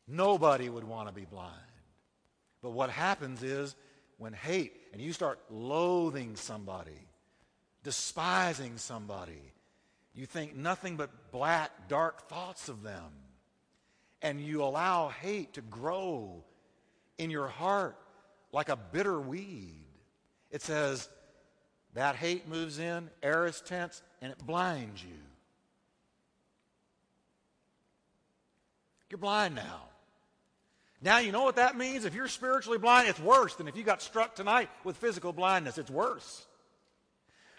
Nobody 0.07 0.69
would 0.69 0.85
want 0.85 1.09
to 1.09 1.13
be 1.13 1.25
blind. 1.25 1.53
But 2.61 2.71
what 2.71 2.89
happens 2.89 3.43
is 3.43 3.75
when 4.17 4.33
hate, 4.33 4.73
and 4.93 5.01
you 5.01 5.11
start 5.11 5.39
loathing 5.51 6.35
somebody, 6.35 7.07
despising 7.83 8.77
somebody, 8.77 9.41
you 10.15 10.25
think 10.25 10.55
nothing 10.55 10.95
but 10.95 11.31
black, 11.31 11.89
dark 11.89 12.27
thoughts 12.29 12.69
of 12.69 12.81
them. 12.81 13.11
And 14.21 14.41
you 14.41 14.63
allow 14.63 15.09
hate 15.09 15.53
to 15.53 15.61
grow 15.61 16.43
in 17.17 17.29
your 17.29 17.47
heart 17.47 17.97
like 18.51 18.69
a 18.69 18.75
bitter 18.75 19.19
weed. 19.19 19.85
It 20.51 20.61
says 20.61 21.07
that 21.93 22.15
hate 22.15 22.47
moves 22.47 22.79
in, 22.79 23.09
aorist 23.23 23.65
tense, 23.65 24.01
and 24.21 24.31
it 24.31 24.45
blinds 24.45 25.03
you. 25.03 25.09
You're 29.09 29.17
blind 29.17 29.55
now. 29.55 29.83
Now, 31.01 31.19
you 31.19 31.31
know 31.31 31.43
what 31.43 31.55
that 31.55 31.77
means? 31.77 32.05
If 32.05 32.13
you're 32.13 32.27
spiritually 32.27 32.77
blind, 32.77 33.07
it's 33.07 33.19
worse 33.19 33.55
than 33.55 33.67
if 33.67 33.77
you 33.77 33.83
got 33.83 34.01
struck 34.01 34.35
tonight 34.35 34.69
with 34.83 34.97
physical 34.97 35.31
blindness. 35.31 35.77
It's 35.77 35.89
worse. 35.89 36.45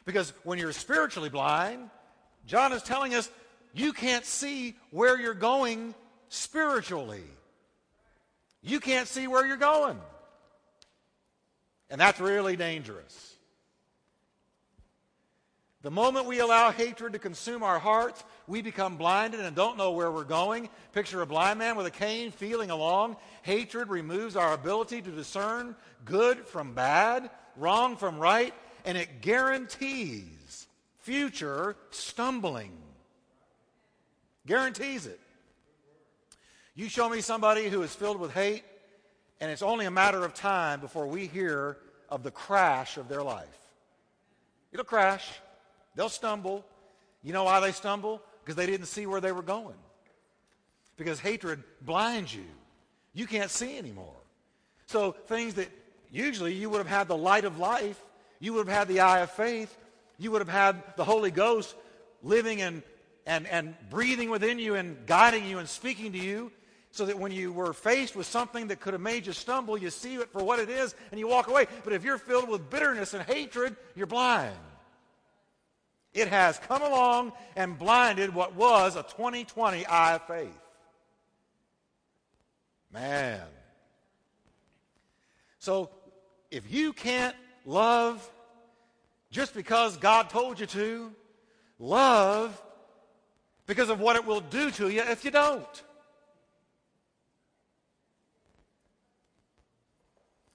Because 0.04 0.32
when 0.44 0.58
you're 0.58 0.72
spiritually 0.72 1.30
blind, 1.30 1.88
John 2.46 2.72
is 2.72 2.82
telling 2.82 3.14
us 3.14 3.30
you 3.72 3.92
can't 3.92 4.24
see 4.24 4.76
where 4.90 5.18
you're 5.18 5.34
going 5.34 5.94
spiritually. 6.28 7.24
You 8.62 8.78
can't 8.78 9.08
see 9.08 9.26
where 9.26 9.46
you're 9.46 9.56
going. 9.56 9.98
And 11.90 12.00
that's 12.00 12.20
really 12.20 12.56
dangerous. 12.56 13.34
The 15.82 15.90
moment 15.90 16.26
we 16.26 16.40
allow 16.40 16.70
hatred 16.70 17.14
to 17.14 17.18
consume 17.18 17.62
our 17.62 17.78
hearts, 17.78 18.22
we 18.46 18.60
become 18.60 18.98
blinded 18.98 19.40
and 19.40 19.56
don't 19.56 19.78
know 19.78 19.92
where 19.92 20.10
we're 20.10 20.24
going. 20.24 20.68
Picture 20.92 21.22
a 21.22 21.26
blind 21.26 21.58
man 21.58 21.74
with 21.74 21.86
a 21.86 21.90
cane 21.90 22.32
feeling 22.32 22.70
along. 22.70 23.16
Hatred 23.42 23.88
removes 23.88 24.36
our 24.36 24.52
ability 24.52 25.00
to 25.00 25.10
discern 25.10 25.74
good 26.04 26.46
from 26.46 26.74
bad, 26.74 27.30
wrong 27.56 27.96
from 27.96 28.18
right, 28.18 28.52
and 28.84 28.98
it 28.98 29.22
guarantees 29.22 30.66
future 30.98 31.76
stumbling. 31.90 32.72
Guarantees 34.46 35.06
it. 35.06 35.20
You 36.74 36.90
show 36.90 37.08
me 37.08 37.22
somebody 37.22 37.68
who 37.68 37.82
is 37.82 37.94
filled 37.94 38.20
with 38.20 38.34
hate, 38.34 38.64
and 39.40 39.50
it's 39.50 39.62
only 39.62 39.86
a 39.86 39.90
matter 39.90 40.24
of 40.24 40.34
time 40.34 40.80
before 40.80 41.06
we 41.06 41.26
hear 41.26 41.78
of 42.08 42.22
the 42.22 42.30
crash 42.30 42.96
of 42.96 43.08
their 43.08 43.22
life. 43.22 43.46
It'll 44.72 44.84
crash. 44.84 45.28
They'll 45.96 46.08
stumble. 46.08 46.64
You 47.22 47.32
know 47.32 47.44
why 47.44 47.60
they 47.60 47.72
stumble? 47.72 48.22
Because 48.44 48.56
they 48.56 48.66
didn't 48.66 48.86
see 48.86 49.06
where 49.06 49.20
they 49.20 49.32
were 49.32 49.42
going. 49.42 49.76
Because 50.96 51.18
hatred 51.20 51.62
blinds 51.80 52.34
you. 52.34 52.44
You 53.14 53.26
can't 53.26 53.50
see 53.50 53.78
anymore. 53.78 54.14
So 54.86 55.12
things 55.12 55.54
that 55.54 55.68
usually 56.12 56.54
you 56.54 56.68
would 56.70 56.78
have 56.78 56.86
had 56.86 57.08
the 57.08 57.16
light 57.16 57.44
of 57.44 57.58
life, 57.58 58.00
you 58.38 58.52
would 58.54 58.66
have 58.66 58.76
had 58.76 58.88
the 58.88 59.00
eye 59.00 59.20
of 59.20 59.30
faith, 59.30 59.76
you 60.18 60.30
would 60.30 60.40
have 60.40 60.48
had 60.48 60.82
the 60.96 61.04
Holy 61.04 61.30
Ghost 61.30 61.74
living 62.22 62.60
and, 62.60 62.82
and, 63.26 63.46
and 63.46 63.74
breathing 63.88 64.30
within 64.30 64.58
you 64.58 64.74
and 64.74 65.06
guiding 65.06 65.46
you 65.46 65.58
and 65.58 65.68
speaking 65.68 66.12
to 66.12 66.18
you 66.18 66.52
so 66.90 67.06
that 67.06 67.18
when 67.18 67.32
you 67.32 67.52
were 67.52 67.72
faced 67.72 68.16
with 68.16 68.26
something 68.26 68.66
that 68.68 68.80
could 68.80 68.94
have 68.94 69.00
made 69.00 69.26
you 69.26 69.32
stumble, 69.32 69.78
you 69.78 69.90
see 69.90 70.16
it 70.16 70.30
for 70.30 70.42
what 70.42 70.58
it 70.58 70.68
is 70.68 70.94
and 71.10 71.20
you 71.20 71.28
walk 71.28 71.48
away. 71.48 71.66
But 71.84 71.92
if 71.92 72.04
you're 72.04 72.18
filled 72.18 72.48
with 72.48 72.68
bitterness 72.68 73.14
and 73.14 73.22
hatred, 73.22 73.76
you're 73.94 74.06
blind. 74.06 74.56
It 76.12 76.28
has 76.28 76.58
come 76.58 76.82
along 76.82 77.32
and 77.54 77.78
blinded 77.78 78.34
what 78.34 78.56
was 78.56 78.96
a 78.96 79.02
2020 79.02 79.86
eye 79.86 80.14
of 80.16 80.26
faith. 80.26 80.58
Man. 82.92 83.40
So 85.60 85.90
if 86.50 86.72
you 86.72 86.92
can't 86.92 87.36
love 87.64 88.28
just 89.30 89.54
because 89.54 89.96
God 89.96 90.30
told 90.30 90.58
you 90.58 90.66
to, 90.66 91.12
love 91.78 92.60
because 93.66 93.88
of 93.88 94.00
what 94.00 94.16
it 94.16 94.26
will 94.26 94.40
do 94.40 94.72
to 94.72 94.88
you 94.88 95.02
if 95.02 95.24
you 95.24 95.30
don't. 95.30 95.82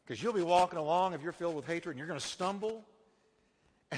Because 0.05 0.21
you'll 0.21 0.33
be 0.33 0.41
walking 0.41 0.77
along 0.77 1.13
if 1.13 1.23
you're 1.23 1.31
filled 1.31 1.55
with 1.55 1.65
hatred 1.65 1.93
and 1.93 1.97
you're 1.97 2.07
going 2.07 2.19
to 2.19 2.25
stumble 2.25 2.85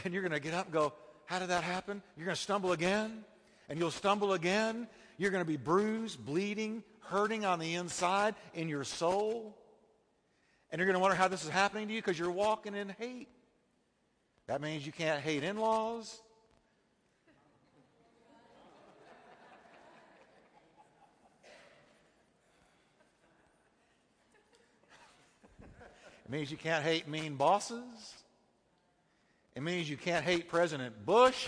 and 0.04 0.14
you're 0.14 0.24
going 0.24 0.32
to 0.32 0.40
get 0.40 0.54
up 0.54 0.66
and 0.66 0.74
go, 0.74 0.94
how 1.26 1.40
did 1.40 1.50
that 1.50 1.64
happen? 1.64 2.02
You're 2.16 2.26
going 2.26 2.36
to 2.36 2.42
stumble 2.42 2.72
again, 2.72 3.26
and 3.68 3.78
you'll 3.78 3.92
stumble 3.92 4.34
again. 4.34 4.88
You're 5.18 5.32
going 5.32 5.44
to 5.44 5.48
be 5.48 5.58
bruised, 5.58 6.26
bleeding, 6.26 6.84
hurting 7.02 7.46
on 7.46 7.60
the 7.60 7.76
inside 7.76 8.36
in 8.54 8.70
your 8.70 8.86
soul. 8.86 9.58
And 10.72 10.80
you're 10.80 10.86
going 10.86 10.96
to 10.96 11.02
wonder 11.02 11.16
how 11.16 11.28
this 11.28 11.44
is 11.44 11.50
happening 11.50 11.88
to 11.88 11.94
you 11.94 12.02
because 12.02 12.18
you're 12.18 12.32
walking 12.32 12.76
in 12.76 12.90
hate. 12.98 13.28
That 14.48 14.62
means 14.62 14.86
you 14.86 14.94
can't 14.94 15.22
hate 15.22 15.44
in-laws. 15.44 16.22
It 26.28 26.32
means 26.32 26.52
you 26.52 26.58
can't 26.58 26.84
hate 26.84 27.08
mean 27.08 27.36
bosses. 27.36 27.84
It 29.56 29.64
means 29.64 29.90
you 29.90 29.98
can't 29.98 30.26
hate 30.26 30.50
President 30.50 31.06
Bush. 31.06 31.48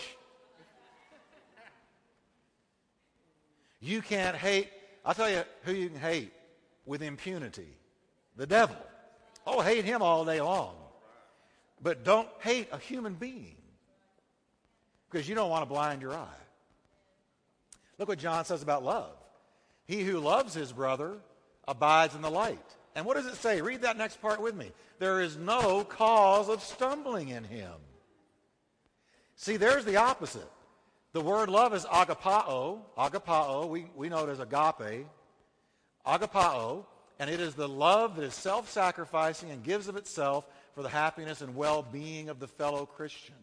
You 3.82 4.02
can't 4.02 4.36
hate, 4.36 4.70
I'll 5.06 5.14
tell 5.14 5.30
you 5.30 5.44
who 5.64 5.74
you 5.74 5.90
can 5.90 6.00
hate 6.00 6.32
with 6.86 7.02
impunity 7.02 7.68
the 8.36 8.48
devil. 8.48 8.78
Oh, 9.46 9.62
hate 9.62 9.84
him 9.84 10.02
all 10.02 10.24
day 10.24 10.40
long. 10.42 10.76
But 11.82 12.04
don't 12.04 12.28
hate 12.40 12.70
a 12.72 12.78
human 12.78 13.16
being 13.16 13.58
because 15.10 15.28
you 15.28 15.36
don't 15.36 15.50
want 15.50 15.64
to 15.64 15.66
blind 15.66 16.02
your 16.02 16.14
eye. 16.14 16.42
Look 17.98 18.08
what 18.08 18.20
John 18.20 18.46
says 18.46 18.62
about 18.62 18.84
love. 18.84 19.12
He 19.86 20.04
who 20.04 20.20
loves 20.20 20.54
his 20.54 20.72
brother 20.72 21.18
abides 21.68 22.16
in 22.16 22.22
the 22.22 22.32
light. 22.32 22.60
And 22.96 23.06
what 23.06 23.16
does 23.16 23.26
it 23.26 23.36
say? 23.36 23.62
Read 23.62 23.82
that 23.84 23.98
next 23.98 24.22
part 24.22 24.42
with 24.42 24.56
me. 24.56 24.72
There 24.98 25.22
is 25.22 25.38
no 25.38 25.84
cause 25.84 26.50
of 26.50 26.62
stumbling 26.62 27.30
in 27.30 27.44
him. 27.44 27.72
See, 29.36 29.58
there's 29.58 29.86
the 29.86 29.98
opposite. 29.98 30.50
The 31.14 31.22
word 31.22 31.50
love 31.50 31.74
is 31.74 31.86
agapao. 31.86 32.82
Agapao, 32.98 33.70
we, 33.70 33.86
we 33.96 34.10
know 34.10 34.26
it 34.26 34.30
as 34.30 34.40
agape. 34.40 35.08
Agapao, 36.06 36.86
and 37.20 37.30
it 37.30 37.40
is 37.40 37.56
the 37.56 37.68
love 37.68 38.16
that 38.16 38.24
is 38.24 38.34
self-sacrificing 38.34 39.52
and 39.52 39.64
gives 39.64 39.88
of 39.88 39.96
itself 39.96 40.48
for 40.76 40.84
the 40.84 40.90
happiness 40.90 41.42
and 41.42 41.56
well-being 41.56 42.30
of 42.30 42.40
the 42.40 42.48
fellow 42.48 42.86
Christian. 42.86 43.36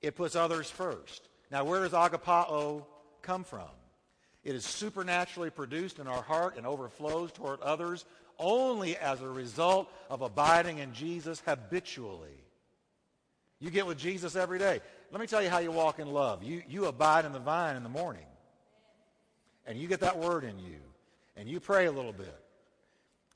It 0.00 0.16
puts 0.16 0.36
others 0.36 0.70
first. 0.70 1.28
Now, 1.50 1.64
where 1.64 1.80
does 1.80 1.92
agapao 1.92 2.84
come 3.22 3.44
from? 3.44 3.68
It 4.42 4.54
is 4.54 4.64
supernaturally 4.64 5.50
produced 5.50 5.98
in 5.98 6.06
our 6.06 6.22
heart 6.22 6.56
and 6.56 6.66
overflows 6.66 7.30
toward 7.32 7.60
others 7.60 8.06
only 8.40 8.96
as 8.96 9.20
a 9.20 9.28
result 9.28 9.88
of 10.08 10.22
abiding 10.22 10.78
in 10.78 10.92
Jesus 10.92 11.40
habitually. 11.46 12.28
You 13.60 13.70
get 13.70 13.86
with 13.86 13.98
Jesus 13.98 14.34
every 14.34 14.58
day. 14.58 14.80
Let 15.12 15.20
me 15.20 15.26
tell 15.26 15.42
you 15.42 15.50
how 15.50 15.58
you 15.58 15.70
walk 15.70 15.98
in 15.98 16.10
love. 16.10 16.42
You, 16.42 16.62
you 16.68 16.86
abide 16.86 17.24
in 17.24 17.32
the 17.32 17.38
vine 17.38 17.76
in 17.76 17.82
the 17.82 17.88
morning. 17.88 18.26
And 19.66 19.78
you 19.78 19.86
get 19.86 20.00
that 20.00 20.18
word 20.18 20.44
in 20.44 20.58
you. 20.58 20.78
And 21.36 21.48
you 21.48 21.60
pray 21.60 21.86
a 21.86 21.92
little 21.92 22.12
bit. 22.12 22.34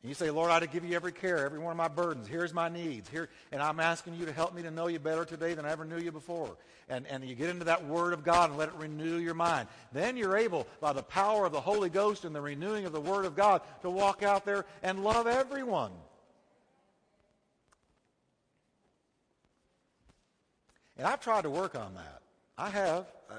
And 0.04 0.10
you 0.10 0.14
say, 0.14 0.30
Lord, 0.30 0.50
I 0.50 0.60
give 0.66 0.84
you 0.84 0.94
every 0.94 1.12
care, 1.12 1.46
every 1.46 1.58
one 1.58 1.70
of 1.70 1.78
my 1.78 1.88
burdens. 1.88 2.28
Here's 2.28 2.52
my 2.52 2.68
needs. 2.68 3.08
Here, 3.08 3.30
and 3.50 3.62
I'm 3.62 3.80
asking 3.80 4.16
you 4.16 4.26
to 4.26 4.34
help 4.34 4.54
me 4.54 4.60
to 4.60 4.70
know 4.70 4.86
you 4.86 4.98
better 4.98 5.24
today 5.24 5.54
than 5.54 5.64
I 5.64 5.70
ever 5.70 5.86
knew 5.86 5.96
you 5.96 6.12
before. 6.12 6.58
And, 6.90 7.06
and 7.06 7.24
you 7.24 7.34
get 7.34 7.48
into 7.48 7.64
that 7.64 7.86
word 7.86 8.12
of 8.12 8.22
God 8.22 8.50
and 8.50 8.58
let 8.58 8.68
it 8.68 8.74
renew 8.74 9.16
your 9.16 9.32
mind. 9.32 9.66
Then 9.94 10.18
you're 10.18 10.36
able, 10.36 10.66
by 10.78 10.92
the 10.92 11.02
power 11.02 11.46
of 11.46 11.52
the 11.52 11.60
Holy 11.62 11.88
Ghost 11.88 12.26
and 12.26 12.36
the 12.36 12.42
renewing 12.42 12.84
of 12.84 12.92
the 12.92 13.00
word 13.00 13.24
of 13.24 13.34
God, 13.34 13.62
to 13.80 13.88
walk 13.88 14.22
out 14.22 14.44
there 14.44 14.66
and 14.82 15.02
love 15.02 15.26
everyone. 15.26 15.92
And 20.98 21.06
I've 21.06 21.20
tried 21.20 21.44
to 21.44 21.50
work 21.50 21.74
on 21.74 21.94
that. 21.94 22.20
I 22.58 22.68
have. 22.68 23.06
I, 23.30 23.36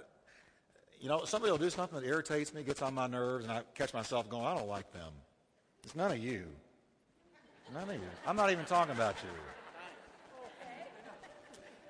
you 0.99 1.09
know, 1.09 1.25
somebody 1.25 1.51
will 1.51 1.59
do 1.59 1.69
something 1.69 2.01
that 2.01 2.07
irritates 2.07 2.55
me, 2.55 2.63
gets 2.63 2.81
on 2.81 2.95
my 2.95 3.05
nerves, 3.05 3.45
and 3.45 3.53
I 3.53 3.61
catch 3.75 3.93
myself 3.93 4.27
going, 4.31 4.45
I 4.45 4.55
don't 4.55 4.67
like 4.67 4.91
them. 4.93 5.11
It's 5.85 5.95
none 5.95 6.11
of 6.11 6.17
you. 6.17 6.43
None 7.73 7.89
of 7.89 7.95
you. 7.95 8.01
I'm 8.25 8.35
not 8.35 8.51
even 8.51 8.65
talking 8.65 8.95
about 8.95 9.15
you. 9.23 9.29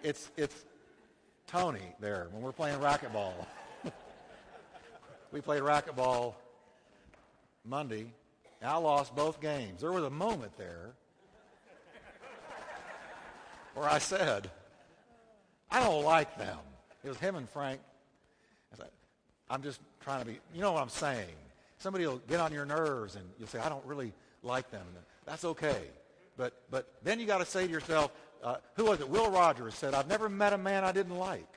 It's, 0.03 0.29
it's 0.37 0.65
Tony 1.47 1.95
there 1.99 2.27
when 2.31 2.43
we're 2.43 2.51
playing 2.51 2.77
racquetball. 2.79 3.33
we 5.31 5.41
played 5.41 5.63
racquetball 5.63 6.35
Monday, 7.63 8.07
I 8.61 8.77
lost 8.77 9.15
both 9.15 9.39
games. 9.41 9.81
There 9.81 9.91
was 9.91 10.03
a 10.03 10.09
moment 10.09 10.57
there 10.57 10.91
where 13.75 13.87
I 13.87 13.99
said, 13.99 14.49
I 15.69 15.79
don't 15.79 16.03
like 16.03 16.37
them. 16.37 16.57
It 17.03 17.09
was 17.09 17.17
him 17.17 17.35
and 17.35 17.49
Frank. 17.49 17.79
I 18.73 18.77
said, 18.77 18.89
I'm 19.49 19.61
just 19.61 19.79
trying 20.03 20.21
to 20.21 20.25
be, 20.25 20.39
you 20.53 20.61
know 20.61 20.71
what 20.71 20.81
I'm 20.81 20.89
saying. 20.89 21.35
Somebody 21.77 22.07
will 22.07 22.21
get 22.27 22.39
on 22.39 22.53
your 22.53 22.65
nerves 22.65 23.15
and 23.15 23.25
you'll 23.37 23.47
say, 23.47 23.59
I 23.59 23.69
don't 23.69 23.85
really 23.85 24.13
like 24.43 24.71
them. 24.71 24.85
That's 25.25 25.45
okay. 25.45 25.83
But, 26.37 26.53
but 26.69 26.91
then 27.03 27.19
you 27.19 27.25
got 27.25 27.39
to 27.39 27.45
say 27.45 27.65
to 27.65 27.71
yourself, 27.71 28.11
uh, 28.43 28.57
who 28.75 28.85
was 28.85 28.99
it? 28.99 29.09
Will 29.09 29.29
Rogers 29.31 29.75
said, 29.75 29.93
I've 29.93 30.07
never 30.07 30.29
met 30.29 30.53
a 30.53 30.57
man 30.57 30.83
I 30.83 30.91
didn't 30.91 31.17
like. 31.17 31.47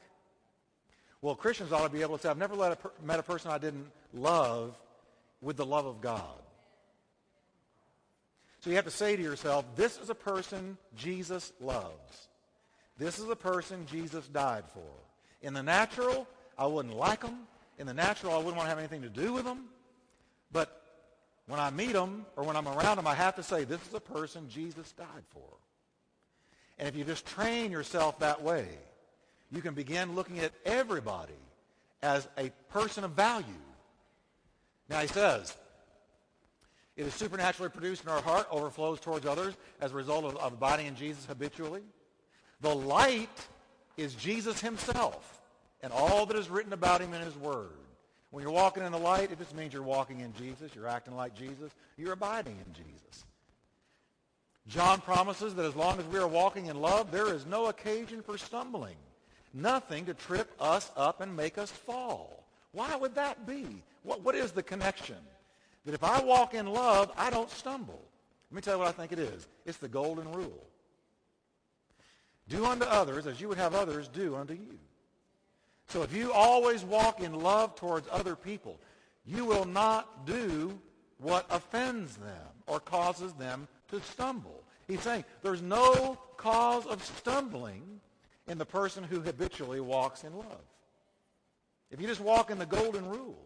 Well, 1.21 1.35
Christians 1.35 1.73
ought 1.73 1.83
to 1.85 1.93
be 1.93 2.03
able 2.03 2.17
to 2.17 2.23
say, 2.23 2.29
I've 2.29 2.39
never 2.39 2.55
a 2.55 2.77
per- 2.77 2.93
met 3.05 3.19
a 3.19 3.23
person 3.23 3.51
I 3.51 3.59
didn't 3.59 3.91
love 4.15 4.77
with 5.41 5.57
the 5.57 5.67
love 5.67 5.87
of 5.87 6.01
God. 6.01 6.39
So 8.61 8.71
you 8.71 8.77
have 8.77 8.85
to 8.87 8.91
say 8.91 9.17
to 9.17 9.23
yourself, 9.23 9.65
this 9.77 9.99
is 9.99 10.11
a 10.11 10.15
person 10.15 10.79
Jesus 10.97 11.53
loves. 11.61 12.29
This 12.97 13.19
is 13.19 13.29
a 13.29 13.37
person 13.37 13.87
Jesus 13.87 14.27
died 14.29 14.65
for. 14.73 14.91
In 15.43 15.55
the 15.55 15.63
natural, 15.63 16.27
I 16.57 16.67
wouldn't 16.67 16.97
like 16.97 17.21
them. 17.21 17.47
In 17.79 17.87
the 17.87 17.95
natural, 17.95 18.33
I 18.33 18.39
wouldn't 18.39 18.57
want 18.57 18.67
to 18.67 18.71
have 18.71 18.79
anything 18.79 19.03
to 19.03 19.09
do 19.09 19.33
with 19.33 19.45
them. 19.45 19.65
But 20.53 20.83
when 21.47 21.61
I 21.61 21.71
meet 21.71 21.93
them 21.93 22.27
or 22.37 22.45
when 22.45 22.57
I'm 22.57 22.69
around 22.69 22.97
them, 22.97 23.07
I 23.07 23.15
have 23.15 23.37
to 23.37 23.43
say, 23.43 23.65
this 23.65 23.81
is 23.87 23.95
a 23.95 24.01
person 24.01 24.49
Jesus 24.49 24.93
died 24.93 25.07
for. 25.31 25.49
And 26.79 26.89
if 26.89 26.97
you 26.97 27.05
just 27.05 27.27
train 27.27 27.73
yourself 27.73 28.19
that 28.21 28.43
way, 28.43 28.67
you 29.51 29.63
can 29.63 29.75
begin 29.75 30.15
looking 30.15 30.39
at 30.39 30.53
everybody 30.65 31.33
as 32.03 32.29
a 32.37 32.51
person 32.71 33.05
of 33.05 33.13
value. 33.13 33.47
Now 34.89 35.01
he 35.01 35.09
says, 35.09 35.57
it 36.97 37.07
is 37.07 37.15
supernaturally 37.15 37.71
produced 37.71 38.05
in 38.05 38.11
our 38.11 38.21
heart, 38.21 38.47
overflows 38.51 39.01
towards 39.01 39.25
others 39.25 39.55
as 39.81 39.93
a 39.93 39.95
result 39.95 40.25
of, 40.25 40.37
of 40.37 40.55
abiding 40.55 40.87
in 40.87 40.97
Jesus 40.97 41.25
habitually. 41.27 41.83
The 42.61 42.75
light 42.75 43.29
is 43.97 44.15
Jesus 44.15 44.61
himself 44.61 45.41
and 45.83 45.93
all 45.93 46.27
that 46.27 46.37
is 46.37 46.51
written 46.51 46.73
about 46.73 47.01
him 47.01 47.15
in 47.15 47.21
his 47.21 47.37
word. 47.37 47.71
When 48.31 48.43
you're 48.43 48.53
walking 48.53 48.83
in 48.83 48.93
the 48.93 48.99
light, 48.99 49.33
it 49.33 49.39
just 49.39 49.55
means 49.55 49.73
you're 49.73 49.83
walking 49.83 50.21
in 50.21 50.35
Jesus. 50.35 50.75
You're 50.75 50.89
acting 50.89 51.17
like 51.17 51.35
Jesus. 51.35 51.73
You're 51.97 52.13
abiding 52.13 52.57
in 52.67 52.73
Jesus. 52.75 53.25
John 54.67 55.01
promises 55.01 55.55
that 55.55 55.65
as 55.65 55.75
long 55.75 55.99
as 55.99 56.05
we 56.07 56.19
are 56.19 56.29
walking 56.29 56.67
in 56.67 56.81
love, 56.81 57.11
there 57.11 57.33
is 57.33 57.47
no 57.47 57.67
occasion 57.67 58.23
for 58.23 58.37
stumbling. 58.37 58.97
Nothing 59.55 60.05
to 60.07 60.15
trip 60.15 60.51
us 60.61 60.91
up 60.95 61.23
and 61.23 61.35
make 61.35 61.57
us 61.57 61.71
fall. 61.71 62.45
Why 62.73 62.95
would 62.95 63.15
that 63.15 63.47
be? 63.47 63.83
What, 64.03 64.23
what 64.23 64.35
is 64.35 64.53
the 64.53 64.63
connection? 64.63 65.17
That 65.87 65.95
if 65.95 66.05
I 66.05 66.23
walk 66.23 66.53
in 66.53 66.67
love, 66.67 67.11
I 67.17 67.31
don't 67.31 67.51
stumble. 67.51 68.03
Let 68.51 68.57
me 68.57 68.61
tell 68.61 68.75
you 68.75 68.81
what 68.81 68.89
I 68.89 68.93
think 68.93 69.13
it 69.13 69.19
is. 69.19 69.49
It's 69.65 69.79
the 69.79 69.89
golden 69.89 70.31
rule. 70.33 70.67
Do 72.49 72.67
unto 72.67 72.85
others 72.85 73.27
as 73.27 73.41
you 73.41 73.49
would 73.49 73.59
have 73.59 73.75
others 73.75 74.09
do 74.09 74.37
unto 74.37 74.53
you. 74.53 74.79
So 75.89 76.03
if 76.03 76.15
you 76.15 76.33
always 76.33 76.85
walk 76.85 77.21
in 77.21 77.33
love 77.33 77.75
towards 77.75 78.07
other 78.11 78.37
people, 78.37 78.79
you 79.25 79.45
will 79.45 79.65
not 79.65 80.27
do 80.27 80.79
what 81.19 81.47
offends 81.51 82.17
them 82.17 82.47
or 82.67 82.79
causes 82.79 83.33
them 83.35 83.67
to 83.89 84.01
stumble. 84.03 84.63
He's 84.87 85.01
saying 85.01 85.25
there's 85.43 85.63
no 85.63 86.19
cause 86.37 86.87
of 86.87 87.03
stumbling 87.03 87.83
in 88.47 88.59
the 88.59 88.67
person 88.67 89.03
who 89.03 89.21
habitually 89.21 89.81
walks 89.81 90.25
in 90.25 90.37
love. 90.37 90.65
If 91.91 92.01
you 92.01 92.07
just 92.07 92.21
walk 92.21 92.51
in 92.51 92.59
the 92.59 92.67
golden 92.67 93.09
rule, 93.09 93.39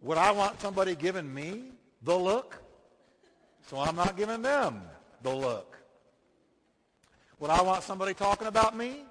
would 0.00 0.18
I 0.18 0.30
want 0.32 0.60
somebody 0.60 0.94
giving 0.94 1.32
me 1.32 1.72
the 2.02 2.16
look? 2.16 2.62
So 3.68 3.78
I'm 3.78 3.96
not 3.96 4.16
giving 4.16 4.42
them 4.42 4.82
the 5.22 5.34
look. 5.34 5.78
Would 7.40 7.50
I 7.50 7.62
want 7.62 7.82
somebody 7.82 8.14
talking 8.14 8.46
about 8.46 8.76
me? 8.76 9.04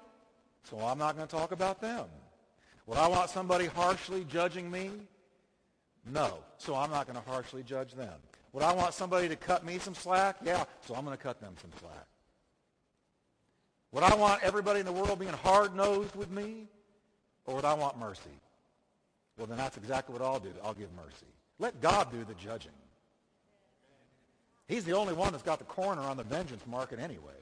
So 0.68 0.78
I'm 0.80 0.98
not 0.98 1.16
going 1.16 1.28
to 1.28 1.36
talk 1.36 1.52
about 1.52 1.80
them. 1.80 2.06
Would 2.86 2.98
I 2.98 3.06
want 3.06 3.30
somebody 3.30 3.66
harshly 3.66 4.24
judging 4.24 4.70
me? 4.70 4.90
No. 6.10 6.38
So 6.58 6.74
I'm 6.74 6.90
not 6.90 7.06
going 7.06 7.22
to 7.22 7.30
harshly 7.30 7.62
judge 7.62 7.92
them. 7.92 8.14
Would 8.52 8.64
I 8.64 8.72
want 8.72 8.94
somebody 8.94 9.28
to 9.28 9.36
cut 9.36 9.64
me 9.64 9.78
some 9.78 9.94
slack? 9.94 10.36
Yeah. 10.44 10.64
So 10.86 10.94
I'm 10.94 11.04
going 11.04 11.16
to 11.16 11.22
cut 11.22 11.40
them 11.40 11.54
some 11.60 11.70
slack. 11.78 12.06
Would 13.92 14.02
I 14.02 14.14
want 14.16 14.42
everybody 14.42 14.80
in 14.80 14.86
the 14.86 14.92
world 14.92 15.18
being 15.18 15.32
hard-nosed 15.32 16.16
with 16.16 16.30
me? 16.30 16.68
Or 17.44 17.54
would 17.56 17.64
I 17.64 17.74
want 17.74 17.98
mercy? 17.98 18.22
Well, 19.38 19.46
then 19.46 19.58
that's 19.58 19.76
exactly 19.76 20.12
what 20.12 20.22
I'll 20.22 20.40
do. 20.40 20.52
I'll 20.64 20.74
give 20.74 20.92
mercy. 20.96 21.26
Let 21.58 21.80
God 21.80 22.10
do 22.10 22.24
the 22.24 22.34
judging. 22.34 22.72
He's 24.66 24.84
the 24.84 24.92
only 24.92 25.14
one 25.14 25.30
that's 25.30 25.44
got 25.44 25.60
the 25.60 25.64
corner 25.64 26.02
on 26.02 26.16
the 26.16 26.24
vengeance 26.24 26.66
market 26.66 26.98
anyway. 26.98 27.32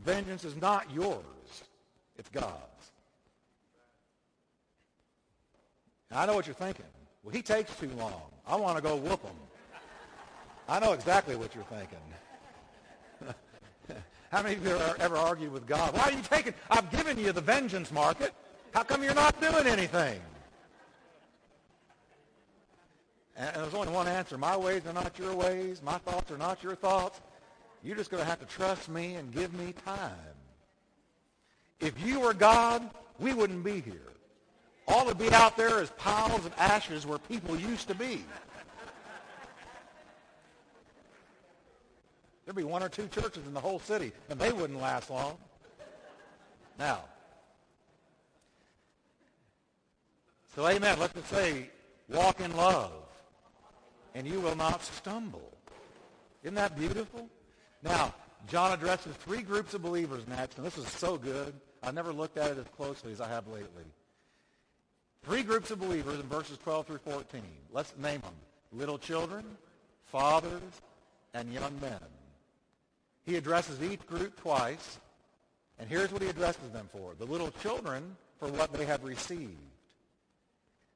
Vengeance 0.00 0.44
is 0.44 0.56
not 0.56 0.90
yours. 0.92 1.24
It's 2.22 2.30
God's. 2.30 2.92
I 6.12 6.24
know 6.24 6.36
what 6.36 6.46
you're 6.46 6.54
thinking. 6.54 6.84
Well, 7.24 7.34
he 7.34 7.42
takes 7.42 7.74
too 7.74 7.90
long. 7.98 8.22
I 8.46 8.54
want 8.54 8.76
to 8.76 8.82
go 8.82 8.94
whoop 8.94 9.24
him. 9.24 9.34
I 10.68 10.78
know 10.78 10.92
exactly 10.92 11.34
what 11.34 11.52
you're 11.52 11.64
thinking. 11.64 11.98
How 14.30 14.44
many 14.44 14.54
of 14.54 14.64
you 14.64 14.70
have 14.70 15.00
ever 15.00 15.16
argued 15.16 15.50
with 15.50 15.66
God? 15.66 15.96
Why 15.96 16.02
are 16.02 16.12
you 16.12 16.22
taking? 16.22 16.54
I've 16.70 16.92
given 16.92 17.18
you 17.18 17.32
the 17.32 17.40
vengeance 17.40 17.90
market. 17.90 18.32
How 18.72 18.84
come 18.84 19.02
you're 19.02 19.14
not 19.14 19.40
doing 19.40 19.66
anything? 19.66 20.20
And 23.36 23.56
there's 23.56 23.74
only 23.74 23.92
one 23.92 24.06
answer. 24.06 24.38
My 24.38 24.56
ways 24.56 24.82
are 24.86 24.92
not 24.92 25.18
your 25.18 25.34
ways. 25.34 25.82
My 25.82 25.98
thoughts 25.98 26.30
are 26.30 26.38
not 26.38 26.62
your 26.62 26.76
thoughts. 26.76 27.20
You're 27.82 27.96
just 27.96 28.12
going 28.12 28.22
to 28.22 28.28
have 28.28 28.38
to 28.38 28.46
trust 28.46 28.88
me 28.88 29.14
and 29.14 29.32
give 29.32 29.52
me 29.54 29.74
time. 29.84 30.36
If 31.82 32.00
you 32.06 32.20
were 32.20 32.32
God, 32.32 32.88
we 33.18 33.34
wouldn't 33.34 33.64
be 33.64 33.80
here. 33.80 34.12
All 34.86 35.04
that'd 35.04 35.18
be 35.18 35.32
out 35.34 35.56
there 35.56 35.82
is 35.82 35.90
piles 35.90 36.46
of 36.46 36.54
ashes 36.56 37.04
where 37.04 37.18
people 37.18 37.56
used 37.56 37.88
to 37.88 37.94
be. 37.94 38.24
There'd 42.44 42.56
be 42.56 42.64
one 42.64 42.82
or 42.82 42.88
two 42.88 43.08
churches 43.08 43.46
in 43.46 43.52
the 43.54 43.60
whole 43.60 43.80
city, 43.80 44.12
and 44.30 44.38
they 44.38 44.52
wouldn't 44.52 44.80
last 44.80 45.10
long. 45.10 45.36
Now, 46.78 47.00
so 50.54 50.68
amen. 50.68 50.98
Let's 51.00 51.14
just 51.14 51.28
say, 51.28 51.70
walk 52.08 52.40
in 52.40 52.56
love, 52.56 52.92
and 54.14 54.26
you 54.26 54.40
will 54.40 54.56
not 54.56 54.84
stumble. 54.84 55.52
Isn't 56.42 56.54
that 56.54 56.78
beautiful? 56.78 57.28
Now, 57.82 58.14
John 58.48 58.72
addresses 58.72 59.14
three 59.16 59.42
groups 59.42 59.74
of 59.74 59.82
believers 59.82 60.26
next, 60.26 60.56
and 60.56 60.66
this 60.66 60.76
is 60.76 60.86
so 60.88 61.16
good. 61.16 61.54
I've 61.82 61.94
never 61.94 62.12
looked 62.12 62.38
at 62.38 62.50
it 62.50 62.58
as 62.58 62.66
closely 62.76 63.12
as 63.12 63.20
I 63.20 63.28
have 63.28 63.46
lately. 63.46 63.84
Three 65.24 65.42
groups 65.42 65.70
of 65.70 65.80
believers 65.80 66.18
in 66.18 66.26
verses 66.26 66.58
12 66.58 66.86
through 66.86 66.98
14. 66.98 67.42
Let's 67.72 67.92
name 67.96 68.20
them. 68.20 68.34
Little 68.72 68.98
children, 68.98 69.44
fathers, 70.06 70.62
and 71.34 71.52
young 71.52 71.78
men. 71.80 72.00
He 73.24 73.36
addresses 73.36 73.80
each 73.82 74.04
group 74.06 74.40
twice, 74.40 74.98
and 75.78 75.88
here's 75.88 76.10
what 76.10 76.22
he 76.22 76.28
addresses 76.28 76.70
them 76.72 76.88
for. 76.92 77.14
The 77.18 77.24
little 77.24 77.50
children 77.62 78.16
for 78.38 78.48
what 78.48 78.72
they 78.72 78.84
have 78.84 79.04
received. 79.04 79.56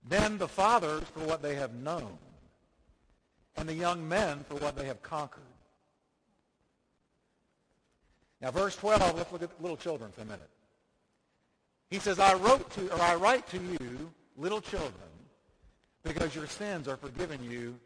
Then 0.09 0.39
the 0.39 0.49
fathers 0.49 1.05
for 1.15 1.21
what 1.21 1.43
they 1.43 1.55
have 1.55 1.75
known. 1.75 2.19
And 3.57 3.69
the 3.69 3.75
young 3.75 4.09
men 4.09 4.45
for 4.49 4.57
what 4.57 4.77
they 4.77 4.87
have 4.87 5.03
conquered. 5.03 5.43
Now, 8.40 8.51
verse 8.51 8.77
12, 8.77 9.16
let's 9.16 9.33
look 9.33 9.42
at 9.42 9.62
little 9.62 9.77
children 9.77 10.12
for 10.12 10.22
a 10.22 10.25
minute. 10.25 10.49
He 11.90 11.99
says, 11.99 12.18
I 12.18 12.35
wrote 12.35 12.70
to, 12.72 12.92
or 12.92 13.01
I 13.01 13.14
write 13.14 13.49
to 13.49 13.59
you, 13.59 14.12
little 14.37 14.61
children, 14.61 14.92
because 16.03 16.35
your 16.35 16.46
sins 16.46 16.88
are 16.88 16.96
forgiven 16.96 17.42
you. 17.42 17.79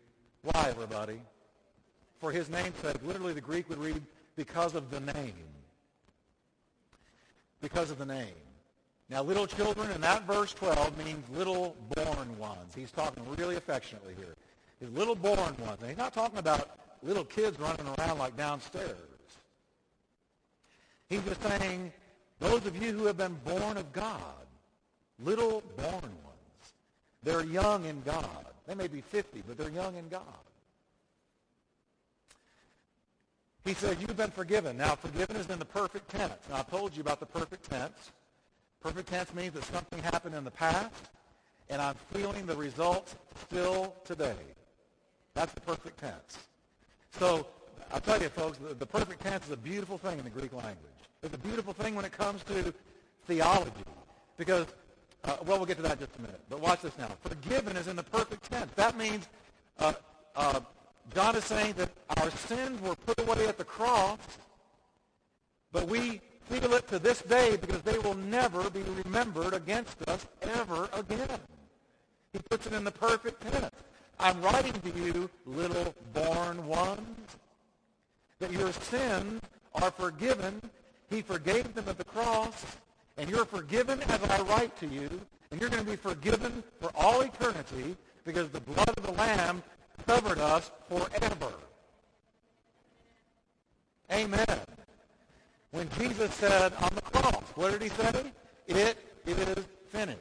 Why, 0.42 0.66
everybody? 0.68 1.20
For 2.18 2.32
his 2.32 2.48
name's 2.48 2.76
sake. 2.78 2.96
Literally, 3.04 3.34
the 3.34 3.40
Greek 3.40 3.68
would 3.68 3.78
read, 3.78 4.00
because 4.36 4.74
of 4.74 4.90
the 4.90 5.00
name. 5.00 5.34
Because 7.60 7.90
of 7.90 7.98
the 7.98 8.06
name. 8.06 8.34
Now, 9.10 9.22
little 9.22 9.46
children 9.46 9.90
in 9.90 10.00
that 10.00 10.26
verse 10.26 10.54
12 10.54 11.04
means 11.04 11.28
little 11.36 11.76
born 11.94 12.38
ones. 12.38 12.74
He's 12.74 12.90
talking 12.90 13.22
really 13.36 13.56
affectionately 13.56 14.14
here. 14.16 14.34
His 14.80 14.90
little 14.92 15.16
born 15.16 15.38
ones. 15.38 15.78
And 15.80 15.88
he's 15.88 15.98
not 15.98 16.14
talking 16.14 16.38
about 16.38 16.70
little 17.02 17.24
kids 17.24 17.58
running 17.58 17.86
around 17.98 18.18
like 18.18 18.36
downstairs. 18.36 19.09
He's 21.10 21.22
was 21.24 21.36
saying 21.38 21.92
those 22.38 22.64
of 22.64 22.80
you 22.80 22.92
who 22.92 23.04
have 23.06 23.18
been 23.18 23.36
born 23.44 23.76
of 23.76 23.92
God, 23.92 24.46
little 25.22 25.62
born 25.76 25.90
ones, 25.92 26.72
they're 27.22 27.44
young 27.44 27.84
in 27.84 28.00
God. 28.02 28.46
They 28.66 28.74
may 28.74 28.86
be 28.86 29.00
50, 29.00 29.42
but 29.46 29.58
they're 29.58 29.70
young 29.70 29.96
in 29.96 30.08
God. 30.08 30.22
He 33.64 33.74
said, 33.74 33.98
you've 34.00 34.16
been 34.16 34.30
forgiven. 34.30 34.78
Now, 34.78 34.94
forgiven 34.94 35.36
is 35.36 35.50
in 35.50 35.58
the 35.58 35.64
perfect 35.64 36.08
tense. 36.10 36.32
Now, 36.48 36.60
I 36.60 36.62
told 36.62 36.96
you 36.96 37.02
about 37.02 37.20
the 37.20 37.26
perfect 37.26 37.68
tense. 37.68 38.12
Perfect 38.80 39.08
tense 39.08 39.34
means 39.34 39.52
that 39.54 39.64
something 39.64 39.98
happened 40.02 40.34
in 40.34 40.44
the 40.44 40.50
past, 40.50 41.10
and 41.68 41.82
I'm 41.82 41.96
feeling 42.12 42.46
the 42.46 42.56
results 42.56 43.16
still 43.46 43.94
today. 44.04 44.36
That's 45.34 45.52
the 45.52 45.60
perfect 45.60 46.00
tense. 46.00 46.38
So 47.18 47.46
I'll 47.92 48.00
tell 48.00 48.22
you, 48.22 48.28
folks, 48.28 48.58
the, 48.58 48.74
the 48.74 48.86
perfect 48.86 49.20
tense 49.20 49.44
is 49.46 49.52
a 49.52 49.56
beautiful 49.56 49.98
thing 49.98 50.18
in 50.18 50.24
the 50.24 50.30
Greek 50.30 50.52
language. 50.52 50.99
It's 51.22 51.34
a 51.34 51.38
beautiful 51.38 51.74
thing 51.74 51.94
when 51.94 52.06
it 52.06 52.12
comes 52.12 52.42
to 52.44 52.72
theology. 53.26 53.84
Because, 54.38 54.66
uh, 55.24 55.36
well, 55.44 55.58
we'll 55.58 55.66
get 55.66 55.76
to 55.76 55.82
that 55.82 55.92
in 55.92 55.98
just 55.98 56.16
a 56.18 56.22
minute. 56.22 56.40
But 56.48 56.60
watch 56.60 56.80
this 56.80 56.96
now. 56.96 57.10
Forgiven 57.22 57.76
is 57.76 57.88
in 57.88 57.96
the 57.96 58.02
perfect 58.02 58.50
tense. 58.50 58.70
That 58.76 58.96
means 58.96 59.28
uh, 59.78 59.92
uh, 60.34 60.60
John 61.14 61.36
is 61.36 61.44
saying 61.44 61.74
that 61.74 61.90
our 62.16 62.30
sins 62.30 62.80
were 62.80 62.94
put 62.94 63.20
away 63.20 63.46
at 63.46 63.58
the 63.58 63.64
cross, 63.64 64.18
but 65.72 65.86
we 65.88 66.22
feel 66.48 66.72
it 66.72 66.88
to 66.88 66.98
this 66.98 67.20
day 67.20 67.58
because 67.60 67.82
they 67.82 67.98
will 67.98 68.14
never 68.14 68.70
be 68.70 68.82
remembered 69.04 69.52
against 69.52 70.00
us 70.08 70.26
ever 70.40 70.88
again. 70.94 71.28
He 72.32 72.38
puts 72.48 72.66
it 72.66 72.72
in 72.72 72.84
the 72.84 72.90
perfect 72.90 73.42
tense. 73.42 73.70
I'm 74.18 74.40
writing 74.40 74.72
to 74.72 74.90
you, 74.98 75.28
little 75.44 75.94
born 76.14 76.66
ones, 76.66 77.36
that 78.38 78.52
your 78.52 78.72
sins 78.72 79.42
are 79.74 79.90
forgiven. 79.90 80.62
He 81.10 81.22
forgave 81.22 81.74
them 81.74 81.84
at 81.88 81.98
the 81.98 82.04
cross, 82.04 82.64
and 83.16 83.28
you're 83.28 83.44
forgiven 83.44 84.00
as 84.02 84.22
I 84.22 84.40
write 84.42 84.76
to 84.78 84.86
you, 84.86 85.08
and 85.50 85.60
you're 85.60 85.68
going 85.68 85.84
to 85.84 85.90
be 85.90 85.96
forgiven 85.96 86.62
for 86.80 86.90
all 86.94 87.20
eternity 87.20 87.96
because 88.24 88.48
the 88.50 88.60
blood 88.60 88.88
of 88.96 89.02
the 89.02 89.12
Lamb 89.12 89.62
covered 90.06 90.38
us 90.38 90.70
forever. 90.88 91.52
Amen. 94.12 94.60
When 95.72 95.88
Jesus 95.98 96.32
said 96.34 96.72
on 96.80 96.90
the 96.94 97.02
cross, 97.02 97.44
what 97.54 97.72
did 97.72 97.82
he 97.82 97.88
say? 97.88 98.32
It 98.66 98.96
is 99.26 99.64
finished. 99.88 100.18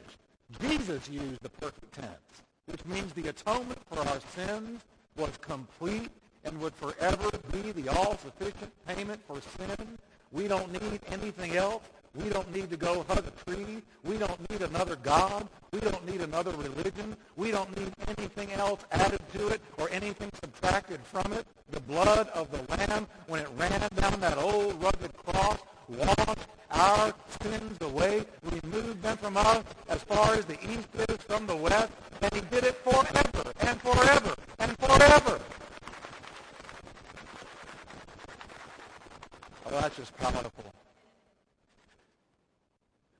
Jesus 0.60 1.08
used 1.08 1.40
the 1.42 1.48
perfect 1.48 1.92
tense, 1.92 2.42
which 2.66 2.84
means 2.84 3.12
the 3.12 3.28
atonement 3.28 3.78
for 3.88 4.00
our 4.00 4.20
sins 4.34 4.82
was 5.16 5.30
complete 5.40 6.10
and 6.44 6.60
would 6.60 6.74
forever 6.74 7.30
be 7.52 7.72
the 7.72 7.88
all-sufficient 7.88 8.72
payment 8.86 9.20
for 9.26 9.40
sin. 9.56 9.98
We 10.32 10.46
don't 10.46 10.72
need 10.72 11.00
anything 11.10 11.56
else. 11.56 11.82
We 12.14 12.28
don't 12.28 12.52
need 12.52 12.70
to 12.70 12.76
go 12.76 13.04
hug 13.08 13.24
a 13.26 13.50
tree. 13.50 13.82
We 14.04 14.18
don't 14.18 14.50
need 14.50 14.62
another 14.62 14.96
God. 14.96 15.48
We 15.72 15.80
don't 15.80 16.04
need 16.06 16.20
another 16.20 16.50
religion. 16.52 17.16
We 17.36 17.50
don't 17.50 17.76
need 17.76 17.92
anything 18.16 18.50
else 18.52 18.84
added 18.90 19.20
to 19.34 19.48
it 19.48 19.60
or 19.78 19.88
anything 19.90 20.30
subtracted 20.42 21.00
from 21.04 21.32
it. 21.32 21.46
The 21.70 21.80
blood 21.80 22.28
of 22.30 22.50
the 22.50 22.62
Lamb, 22.76 23.06
when 23.28 23.42
it 23.42 23.48
ran 23.56 23.80
down 23.94 24.20
that 24.20 24.38
old 24.38 24.82
rugged 24.82 25.16
cross, 25.24 25.58
washed 25.88 26.48
our 26.70 27.12
sins 27.42 27.76
away, 27.80 28.24
removed 28.42 29.02
them 29.02 29.16
from 29.16 29.36
us 29.36 29.64
as 29.88 30.02
far 30.02 30.34
as 30.34 30.44
the 30.44 30.58
east 30.64 30.88
is 31.08 31.16
from 31.18 31.46
the 31.46 31.56
west, 31.56 31.92
and 32.22 32.32
he 32.32 32.40
did 32.42 32.64
it 32.64 32.76
forever 32.76 33.52
and 33.60 33.80
forever 33.80 34.34
and 34.58 34.78
forever. 34.78 35.40
That's 40.00 40.12
powerful. 40.12 40.64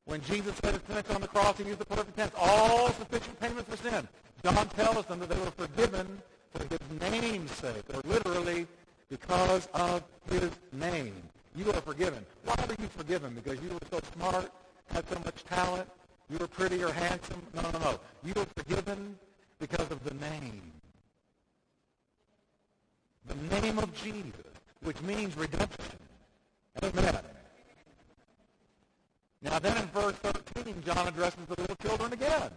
When 0.07 0.23
Jesus 0.23 0.55
said 0.65 0.75
it's 0.75 0.85
finished 0.87 1.11
on 1.11 1.21
the 1.21 1.29
cross, 1.29 1.59
he 1.59 1.65
used 1.65 1.79
the 1.79 1.85
perfect 1.85 2.17
tense. 2.17 2.33
All 2.39 2.89
sufficient 2.89 3.39
payment 3.39 3.69
for 3.69 3.77
sin. 3.77 4.09
John 4.43 4.67
tells 4.71 5.05
them 5.05 5.21
that 5.21 5.29
they 5.29 5.39
were 5.39 5.51
forgiven 5.51 6.23
for 6.55 6.63
his 6.65 7.13
name's 7.13 7.51
sake, 7.51 7.85
or 7.93 8.01
literally 8.09 8.67
because 9.11 9.69
of 9.75 10.03
his 10.31 10.51
name. 10.73 11.15
You 11.55 11.71
are 11.71 11.83
forgiven. 11.83 12.25
Why 12.47 12.55
were 12.67 12.77
you 12.81 12.89
forgiven? 12.97 13.35
Because 13.35 13.63
you 13.63 13.69
were 13.69 13.87
so 13.91 14.01
smart, 14.15 14.51
had 14.91 15.07
so 15.11 15.19
much 15.19 15.45
talent, 15.45 15.87
you 16.31 16.39
were 16.39 16.49
pretty 16.49 16.83
or 16.83 16.93
handsome? 16.93 17.43
No, 17.53 17.61
no, 17.61 17.79
no. 17.79 18.01
You 18.25 18.33
were 18.35 18.47
forgiven 18.57 19.19
because 19.59 19.91
of 19.91 20.03
the 20.03 20.15
name. 20.15 20.73
The 23.27 23.61
name 23.61 23.79
of 23.79 23.93
Jesus, 23.93 24.33
which 24.83 25.03
means 25.03 25.37
redemption. 25.37 25.85
Amen. 26.83 27.19
Now 29.43 29.59
then 29.59 29.77
in 29.77 29.87
verse 29.89 30.15
13, 30.81 30.95
John 30.95 31.09
addresses 31.09 31.47
the 31.49 31.61
little 31.61 31.77
children 31.77 32.13
again. 32.13 32.51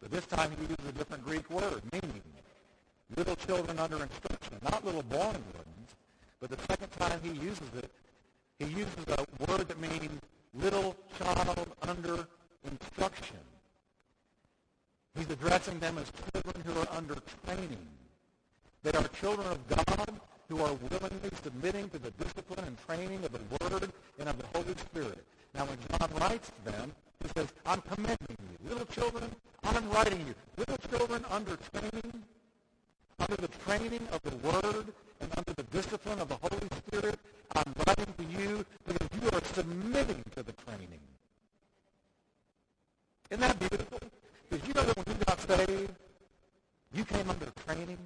But 0.00 0.10
this 0.10 0.26
time 0.26 0.50
he 0.50 0.62
uses 0.62 0.88
a 0.88 0.92
different 0.92 1.24
Greek 1.24 1.48
word, 1.50 1.82
meaning 1.92 2.22
little 3.16 3.36
children 3.36 3.78
under 3.78 4.02
instruction, 4.02 4.58
not 4.62 4.84
little 4.84 5.02
born 5.02 5.36
ones. 5.54 5.88
But 6.40 6.50
the 6.50 6.58
second 6.68 6.90
time 6.92 7.20
he 7.22 7.30
uses 7.30 7.68
it, 7.76 7.90
he 8.58 8.66
uses 8.66 9.04
a 9.08 9.50
word 9.50 9.68
that 9.68 9.80
means 9.80 10.20
little 10.54 10.96
child 11.18 11.68
under 11.82 12.26
instruction. 12.64 13.38
He's 15.16 15.30
addressing 15.30 15.78
them 15.78 15.98
as 15.98 16.10
children 16.32 16.64
who 16.64 16.80
are 16.80 16.96
under 16.96 17.16
training. 17.46 17.76
They 18.82 18.92
are 18.92 19.06
children 19.08 19.46
of 19.48 19.68
God 19.68 20.20
who 20.48 20.58
are 20.62 20.74
willingly 20.90 21.30
submitting 21.42 21.88
to 21.90 21.98
the 21.98 22.10
discipline 22.12 22.64
and 22.66 22.76
training 22.86 23.24
of 23.24 23.32
the 23.32 23.40
Word 23.60 23.90
and 24.18 24.28
of 24.28 24.38
the 24.38 24.46
Holy 24.58 24.74
Spirit. 24.76 25.24
Now, 25.54 25.66
when 25.66 25.78
John 25.90 26.10
writes 26.18 26.50
to 26.50 26.72
them, 26.72 26.92
he 27.22 27.28
says, 27.36 27.52
I'm 27.66 27.80
commending 27.82 28.36
you. 28.40 28.68
Little 28.68 28.86
children, 28.86 29.30
I'm 29.62 29.88
writing 29.90 30.26
you. 30.26 30.34
Little 30.56 30.78
children 30.90 31.24
under 31.30 31.56
training, 31.72 32.24
under 33.18 33.36
the 33.36 33.48
training 33.64 34.06
of 34.12 34.20
the 34.22 34.36
Word 34.36 34.86
and 35.20 35.30
under 35.36 35.52
the 35.54 35.62
discipline 35.64 36.18
of 36.18 36.28
the 36.28 36.36
Holy 36.36 36.68
Spirit, 36.86 37.18
I'm 37.54 37.72
writing 37.86 38.12
to 38.18 38.24
you 38.24 38.64
because 38.86 39.08
you 39.22 39.28
are 39.30 39.44
submitting 39.54 40.22
to 40.36 40.42
the 40.42 40.52
training. 40.52 41.00
Isn't 43.30 43.40
that 43.40 43.58
beautiful? 43.58 44.00
Because 44.50 44.68
you 44.68 44.74
know 44.74 44.82
that 44.82 44.96
when 44.96 45.16
you 45.16 45.24
got 45.24 45.40
saved, 45.40 45.92
you 46.94 47.04
came 47.04 47.30
under 47.30 47.46
training. 47.66 47.98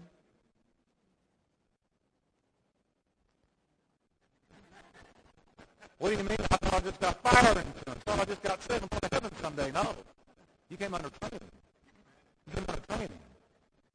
What 5.99 6.11
do 6.11 6.17
you 6.17 6.25
mean? 6.25 6.37
I 6.51 6.57
thought 6.57 6.75
I 6.75 6.81
just 6.81 7.01
got 7.01 7.23
fire 7.23 7.51
insurance. 7.51 7.75
I 7.89 8.11
thought 8.11 8.21
I 8.21 8.25
just 8.25 8.43
got 8.43 8.63
saved. 8.63 8.83
I'm 8.83 9.01
to 9.01 9.09
heaven 9.13 9.31
someday. 9.41 9.73
No. 9.73 9.95
You 10.69 10.77
came 10.77 10.95
under 10.95 11.09
training. 11.21 11.49
You 12.47 12.53
came 12.53 12.65
under 12.69 12.83
training. 12.87 13.19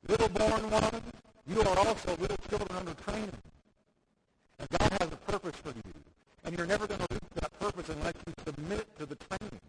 Little 0.07 0.29
born 0.29 0.71
ones, 0.71 1.01
you 1.47 1.61
are 1.61 1.77
also 1.77 2.17
little 2.17 2.37
children 2.49 2.71
under 2.75 2.93
training. 3.05 3.37
And 4.59 4.69
God 4.69 4.91
has 4.99 5.09
a 5.11 5.31
purpose 5.31 5.55
for 5.57 5.69
you. 5.69 5.93
And 6.43 6.57
you're 6.57 6.65
never 6.65 6.87
going 6.87 6.99
to 6.99 7.07
reach 7.11 7.31
that 7.35 7.59
purpose 7.59 7.89
unless 7.89 8.15
you 8.25 8.33
submit 8.45 8.87
to 8.97 9.05
the 9.05 9.15
training. 9.15 9.59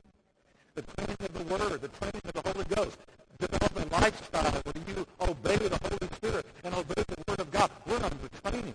The 0.75 0.83
training 0.83 1.17
of 1.21 1.33
the 1.35 1.45
Word, 1.55 1.81
the 1.83 1.89
training 1.89 2.23
of 2.25 2.33
the 2.33 2.51
Holy 2.51 2.65
Ghost. 2.75 2.99
Develop 3.39 3.77
a 3.77 4.01
lifestyle 4.01 4.53
where 4.53 4.85
you 4.89 5.07
obey 5.21 5.57
the 5.57 5.79
Holy 5.83 6.09
Spirit 6.17 6.47
and 6.65 6.75
obey 6.75 7.03
the 7.09 7.17
Word 7.29 7.41
of 7.41 7.51
God. 7.51 7.71
We're 7.87 7.97
under 7.97 8.29
training. 8.43 8.75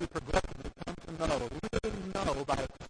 you 0.00 0.06
progressively 0.08 0.70
come 0.84 0.94
to 1.18 1.28
know, 1.28 1.48
really 1.72 2.12
know 2.14 2.44
by 2.44 2.83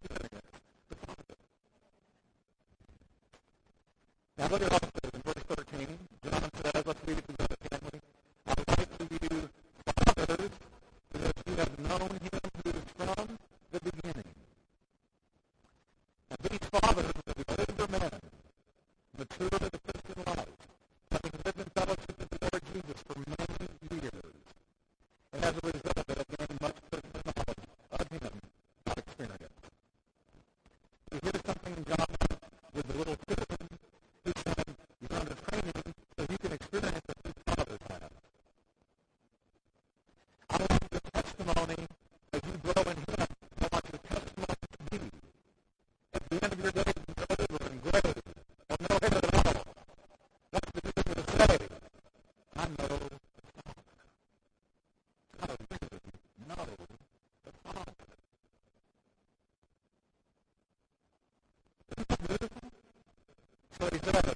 So 63.84 63.90
he 63.92 63.98
says, 63.98 64.34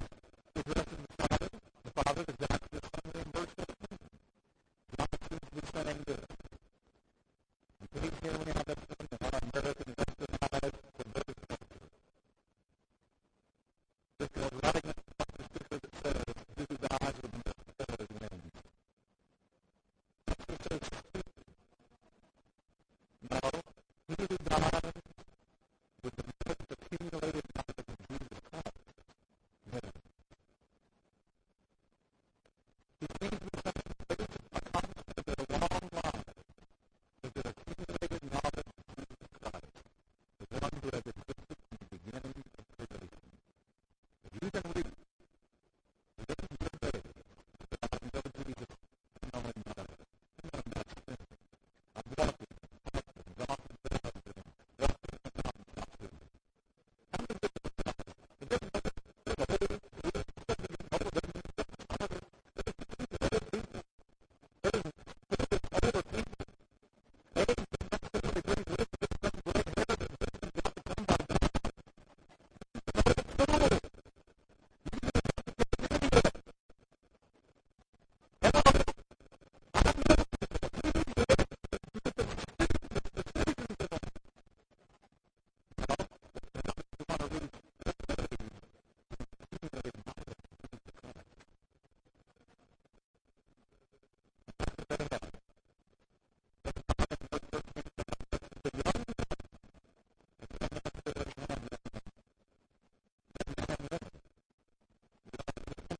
he 0.53 0.59
addresses 0.59 2.48